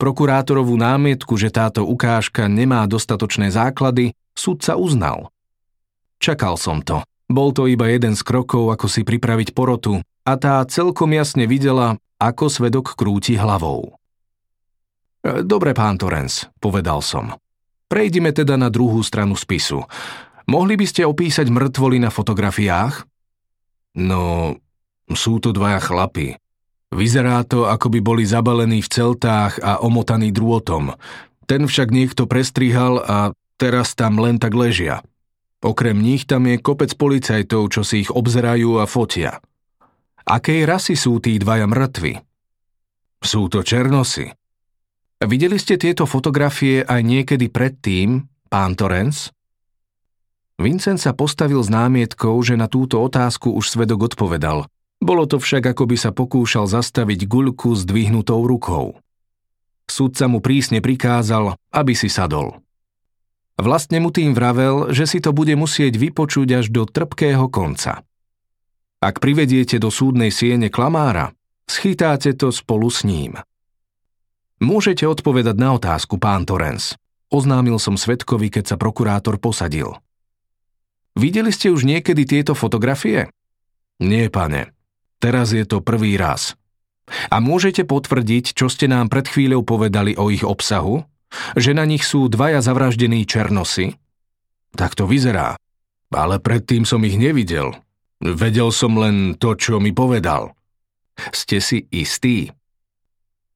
Prokurátorovú 0.00 0.80
námietku, 0.80 1.36
že 1.36 1.52
táto 1.52 1.84
ukážka 1.84 2.48
nemá 2.48 2.86
dostatočné 2.88 3.52
základy, 3.52 4.16
sudca 4.40 4.80
uznal. 4.80 5.28
Čakal 6.16 6.56
som 6.56 6.80
to. 6.80 7.04
Bol 7.28 7.52
to 7.52 7.68
iba 7.68 7.92
jeden 7.92 8.16
z 8.16 8.24
krokov, 8.24 8.72
ako 8.72 8.88
si 8.88 9.04
pripraviť 9.04 9.52
porotu 9.52 10.00
a 10.24 10.32
tá 10.40 10.64
celkom 10.64 11.12
jasne 11.12 11.44
videla, 11.44 12.00
ako 12.16 12.48
svedok 12.48 12.96
krúti 12.96 13.36
hlavou. 13.36 14.00
E, 15.20 15.44
dobre, 15.44 15.76
pán 15.76 16.00
Torens, 16.00 16.48
povedal 16.56 17.04
som. 17.04 17.36
Prejdime 17.92 18.32
teda 18.32 18.56
na 18.56 18.72
druhú 18.72 19.04
stranu 19.04 19.36
spisu. 19.36 19.84
Mohli 20.48 20.80
by 20.80 20.86
ste 20.88 21.04
opísať 21.04 21.52
mŕtvoly 21.52 22.00
na 22.00 22.08
fotografiách? 22.08 23.04
No, 24.00 24.56
sú 25.12 25.38
to 25.38 25.52
dvaja 25.52 25.78
chlapi, 25.84 26.40
Vyzerá 26.90 27.46
to, 27.46 27.70
ako 27.70 27.86
by 27.86 28.00
boli 28.02 28.26
zabalení 28.26 28.82
v 28.82 28.90
celtách 28.90 29.62
a 29.62 29.78
omotaní 29.78 30.34
drôtom. 30.34 30.98
Ten 31.46 31.70
však 31.70 31.94
niekto 31.94 32.26
prestrihal 32.26 32.98
a 32.98 33.18
teraz 33.60 33.92
tam 33.92 34.16
len 34.16 34.40
tak 34.40 34.56
ležia. 34.56 35.04
Okrem 35.60 36.00
nich 36.00 36.24
tam 36.24 36.48
je 36.48 36.56
kopec 36.56 36.96
policajtov, 36.96 37.68
čo 37.68 37.84
si 37.84 38.08
ich 38.08 38.10
obzerajú 38.10 38.80
a 38.80 38.88
fotia. 38.88 39.44
Akej 40.24 40.64
rasy 40.64 40.96
sú 40.96 41.20
tí 41.20 41.36
dvaja 41.36 41.68
mŕtvi? 41.68 42.16
Sú 43.20 43.52
to 43.52 43.60
černosy. 43.60 44.32
Videli 45.20 45.60
ste 45.60 45.76
tieto 45.76 46.08
fotografie 46.08 46.80
aj 46.80 47.04
niekedy 47.04 47.52
predtým, 47.52 48.24
pán 48.48 48.72
Torrens? 48.72 49.28
Vincent 50.56 50.96
sa 50.96 51.12
postavil 51.12 51.60
s 51.60 51.68
námietkou, 51.68 52.40
že 52.40 52.56
na 52.56 52.72
túto 52.72 52.96
otázku 53.04 53.52
už 53.52 53.76
svedok 53.76 54.08
odpovedal– 54.08 54.64
bolo 55.00 55.24
to 55.24 55.40
však, 55.40 55.72
ako 55.72 55.88
by 55.88 55.96
sa 55.96 56.12
pokúšal 56.12 56.68
zastaviť 56.68 57.24
guľku 57.24 57.72
s 57.72 57.88
dvihnutou 57.88 58.44
rukou. 58.44 59.00
Sudca 59.88 60.28
mu 60.28 60.44
prísne 60.44 60.84
prikázal, 60.84 61.56
aby 61.72 61.96
si 61.96 62.12
sadol. 62.12 62.60
Vlastne 63.60 64.00
mu 64.00 64.08
tým 64.08 64.32
vravel, 64.32 64.88
že 64.88 65.04
si 65.04 65.20
to 65.20 65.36
bude 65.36 65.52
musieť 65.52 66.00
vypočuť 66.00 66.64
až 66.64 66.66
do 66.72 66.88
trpkého 66.88 67.44
konca. 67.52 68.00
Ak 69.04 69.20
privediete 69.20 69.76
do 69.76 69.92
súdnej 69.92 70.32
siene 70.32 70.72
klamára, 70.72 71.36
schytáte 71.68 72.32
to 72.32 72.48
spolu 72.48 72.88
s 72.88 73.04
ním. 73.04 73.36
Môžete 74.64 75.04
odpovedať 75.04 75.56
na 75.60 75.76
otázku, 75.76 76.16
pán 76.16 76.48
Torens. 76.48 76.96
Oznámil 77.28 77.76
som 77.76 78.00
svetkovi, 78.00 78.48
keď 78.48 78.74
sa 78.74 78.76
prokurátor 78.80 79.36
posadil. 79.36 79.96
Videli 81.16 81.52
ste 81.52 81.68
už 81.68 81.84
niekedy 81.84 82.24
tieto 82.24 82.56
fotografie? 82.56 83.28
Nie, 84.00 84.32
pane. 84.32 84.72
Teraz 85.20 85.52
je 85.52 85.68
to 85.68 85.84
prvý 85.84 86.16
raz. 86.16 86.56
A 87.28 87.44
môžete 87.44 87.84
potvrdiť, 87.84 88.56
čo 88.56 88.72
ste 88.72 88.88
nám 88.88 89.12
pred 89.12 89.28
chvíľou 89.28 89.60
povedali 89.68 90.16
o 90.16 90.32
ich 90.32 90.44
obsahu? 90.44 91.04
Že 91.54 91.78
na 91.78 91.84
nich 91.86 92.02
sú 92.02 92.26
dvaja 92.26 92.60
zavraždení 92.62 93.24
černosy? 93.24 93.98
Tak 94.74 94.98
to 94.98 95.06
vyzerá. 95.06 95.58
Ale 96.10 96.42
predtým 96.42 96.82
som 96.82 97.02
ich 97.06 97.14
nevidel. 97.14 97.78
Vedel 98.20 98.68
som 98.74 98.98
len 98.98 99.38
to, 99.38 99.54
čo 99.54 99.78
mi 99.78 99.94
povedal. 99.94 100.52
Ste 101.30 101.62
si 101.62 101.86
istí? 101.94 102.50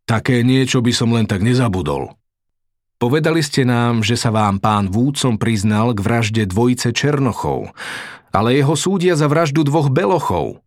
Také 0.04 0.44
niečo 0.44 0.84
by 0.84 0.92
som 0.92 1.10
len 1.16 1.24
tak 1.24 1.40
nezabudol. 1.40 2.12
Povedali 3.00 3.42
ste 3.42 3.66
nám, 3.66 4.00
že 4.06 4.14
sa 4.14 4.30
vám 4.30 4.62
pán 4.62 4.88
Vúcom 4.88 5.36
priznal 5.36 5.92
k 5.92 6.00
vražde 6.00 6.42
dvojice 6.48 6.94
Černochov, 6.94 7.74
ale 8.30 8.56
jeho 8.56 8.78
súdia 8.78 9.18
za 9.18 9.26
vraždu 9.28 9.66
dvoch 9.66 9.90
Belochov. 9.90 10.62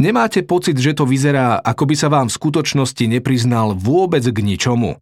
Nemáte 0.00 0.40
pocit, 0.40 0.80
že 0.80 0.96
to 0.96 1.04
vyzerá, 1.04 1.60
ako 1.60 1.92
by 1.92 1.94
sa 1.96 2.08
vám 2.08 2.32
v 2.32 2.36
skutočnosti 2.40 3.04
nepriznal 3.04 3.76
vôbec 3.76 4.24
k 4.24 4.38
ničomu? 4.40 4.96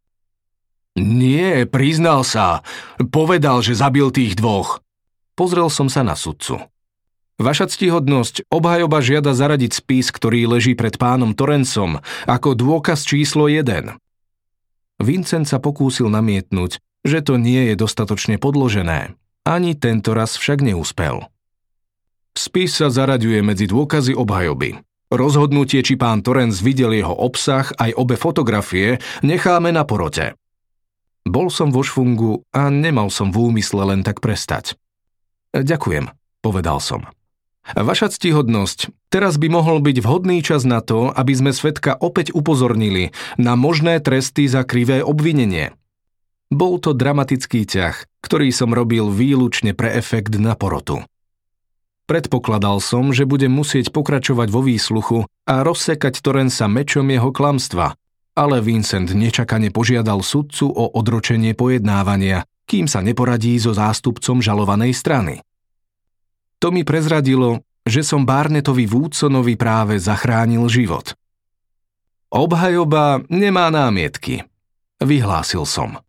Nie, 0.92 1.64
priznal 1.64 2.20
sa. 2.22 2.60
Povedal, 3.00 3.64
že 3.64 3.78
zabil 3.78 4.12
tých 4.12 4.36
dvoch. 4.36 4.84
Pozrel 5.32 5.72
som 5.72 5.88
sa 5.88 6.04
na 6.04 6.12
sudcu. 6.12 6.60
Vaša 7.40 7.66
ctihodnosť, 7.66 8.46
obhajoba 8.52 9.00
žiada 9.00 9.32
zaradiť 9.32 9.72
spis, 9.72 10.12
ktorý 10.12 10.44
leží 10.46 10.76
pred 10.76 11.00
pánom 11.00 11.32
Torencom, 11.32 12.04
ako 12.28 12.54
dôkaz 12.54 13.08
číslo 13.08 13.48
1. 13.48 13.96
Vincent 15.00 15.46
sa 15.48 15.58
pokúsil 15.58 16.12
namietnúť, 16.12 16.78
že 17.02 17.18
to 17.24 17.40
nie 17.40 17.72
je 17.72 17.74
dostatočne 17.74 18.36
podložené. 18.38 19.16
Ani 19.42 19.74
tento 19.74 20.14
raz 20.14 20.38
však 20.38 20.62
neúspel. 20.62 21.26
Spis 22.36 22.78
sa 22.78 22.92
zaraďuje 22.92 23.42
medzi 23.42 23.66
dôkazy 23.66 24.14
obhajoby. 24.14 24.78
Rozhodnutie, 25.12 25.82
či 25.84 25.98
pán 25.98 26.24
Torenc 26.24 26.56
videl 26.62 26.96
jeho 26.96 27.12
obsah 27.12 27.68
aj 27.76 27.92
obe 27.98 28.16
fotografie, 28.16 29.02
necháme 29.20 29.68
na 29.74 29.84
porote. 29.84 30.38
Bol 31.22 31.48
som 31.54 31.70
vo 31.70 31.86
šfungu 31.86 32.42
a 32.50 32.66
nemal 32.68 33.08
som 33.08 33.30
v 33.30 33.52
úmysle 33.52 33.86
len 33.86 34.02
tak 34.02 34.18
prestať. 34.18 34.74
Ďakujem, 35.54 36.10
povedal 36.42 36.82
som. 36.82 37.06
Vaša 37.62 38.10
ctihodnosť, 38.10 38.90
teraz 39.06 39.38
by 39.38 39.46
mohol 39.46 39.78
byť 39.78 40.02
vhodný 40.02 40.42
čas 40.42 40.66
na 40.66 40.82
to, 40.82 41.14
aby 41.14 41.30
sme 41.30 41.54
svetka 41.54 41.94
opäť 41.94 42.34
upozornili 42.34 43.14
na 43.38 43.54
možné 43.54 44.02
tresty 44.02 44.50
za 44.50 44.66
krivé 44.66 44.98
obvinenie. 44.98 45.70
Bol 46.50 46.82
to 46.82 46.90
dramatický 46.90 47.64
ťah, 47.64 47.94
ktorý 48.20 48.50
som 48.50 48.74
robil 48.74 49.08
výlučne 49.08 49.78
pre 49.78 49.94
efekt 49.94 50.34
na 50.42 50.58
porotu. 50.58 51.06
Predpokladal 52.10 52.82
som, 52.82 53.14
že 53.14 53.30
budem 53.30 53.54
musieť 53.54 53.94
pokračovať 53.94 54.50
vo 54.50 54.60
výsluchu 54.60 55.18
a 55.46 55.62
rozsekať 55.62 56.18
Torensa 56.18 56.66
mečom 56.66 57.06
jeho 57.08 57.30
klamstva, 57.30 57.94
ale 58.32 58.64
Vincent 58.64 59.12
nečakane 59.12 59.68
požiadal 59.68 60.24
sudcu 60.24 60.68
o 60.68 60.88
odročenie 60.96 61.52
pojednávania, 61.52 62.48
kým 62.64 62.88
sa 62.88 63.04
neporadí 63.04 63.56
so 63.60 63.76
zástupcom 63.76 64.40
žalovanej 64.40 64.96
strany. 64.96 65.44
To 66.62 66.70
mi 66.70 66.86
prezradilo, 66.86 67.60
že 67.82 68.06
som 68.06 68.22
Barnetovi 68.22 68.86
Woodsonovi 68.86 69.58
práve 69.58 69.98
zachránil 69.98 70.62
život. 70.70 71.18
Obhajoba 72.32 73.20
nemá 73.28 73.68
námietky, 73.68 74.46
vyhlásil 75.02 75.66
som. 75.68 76.00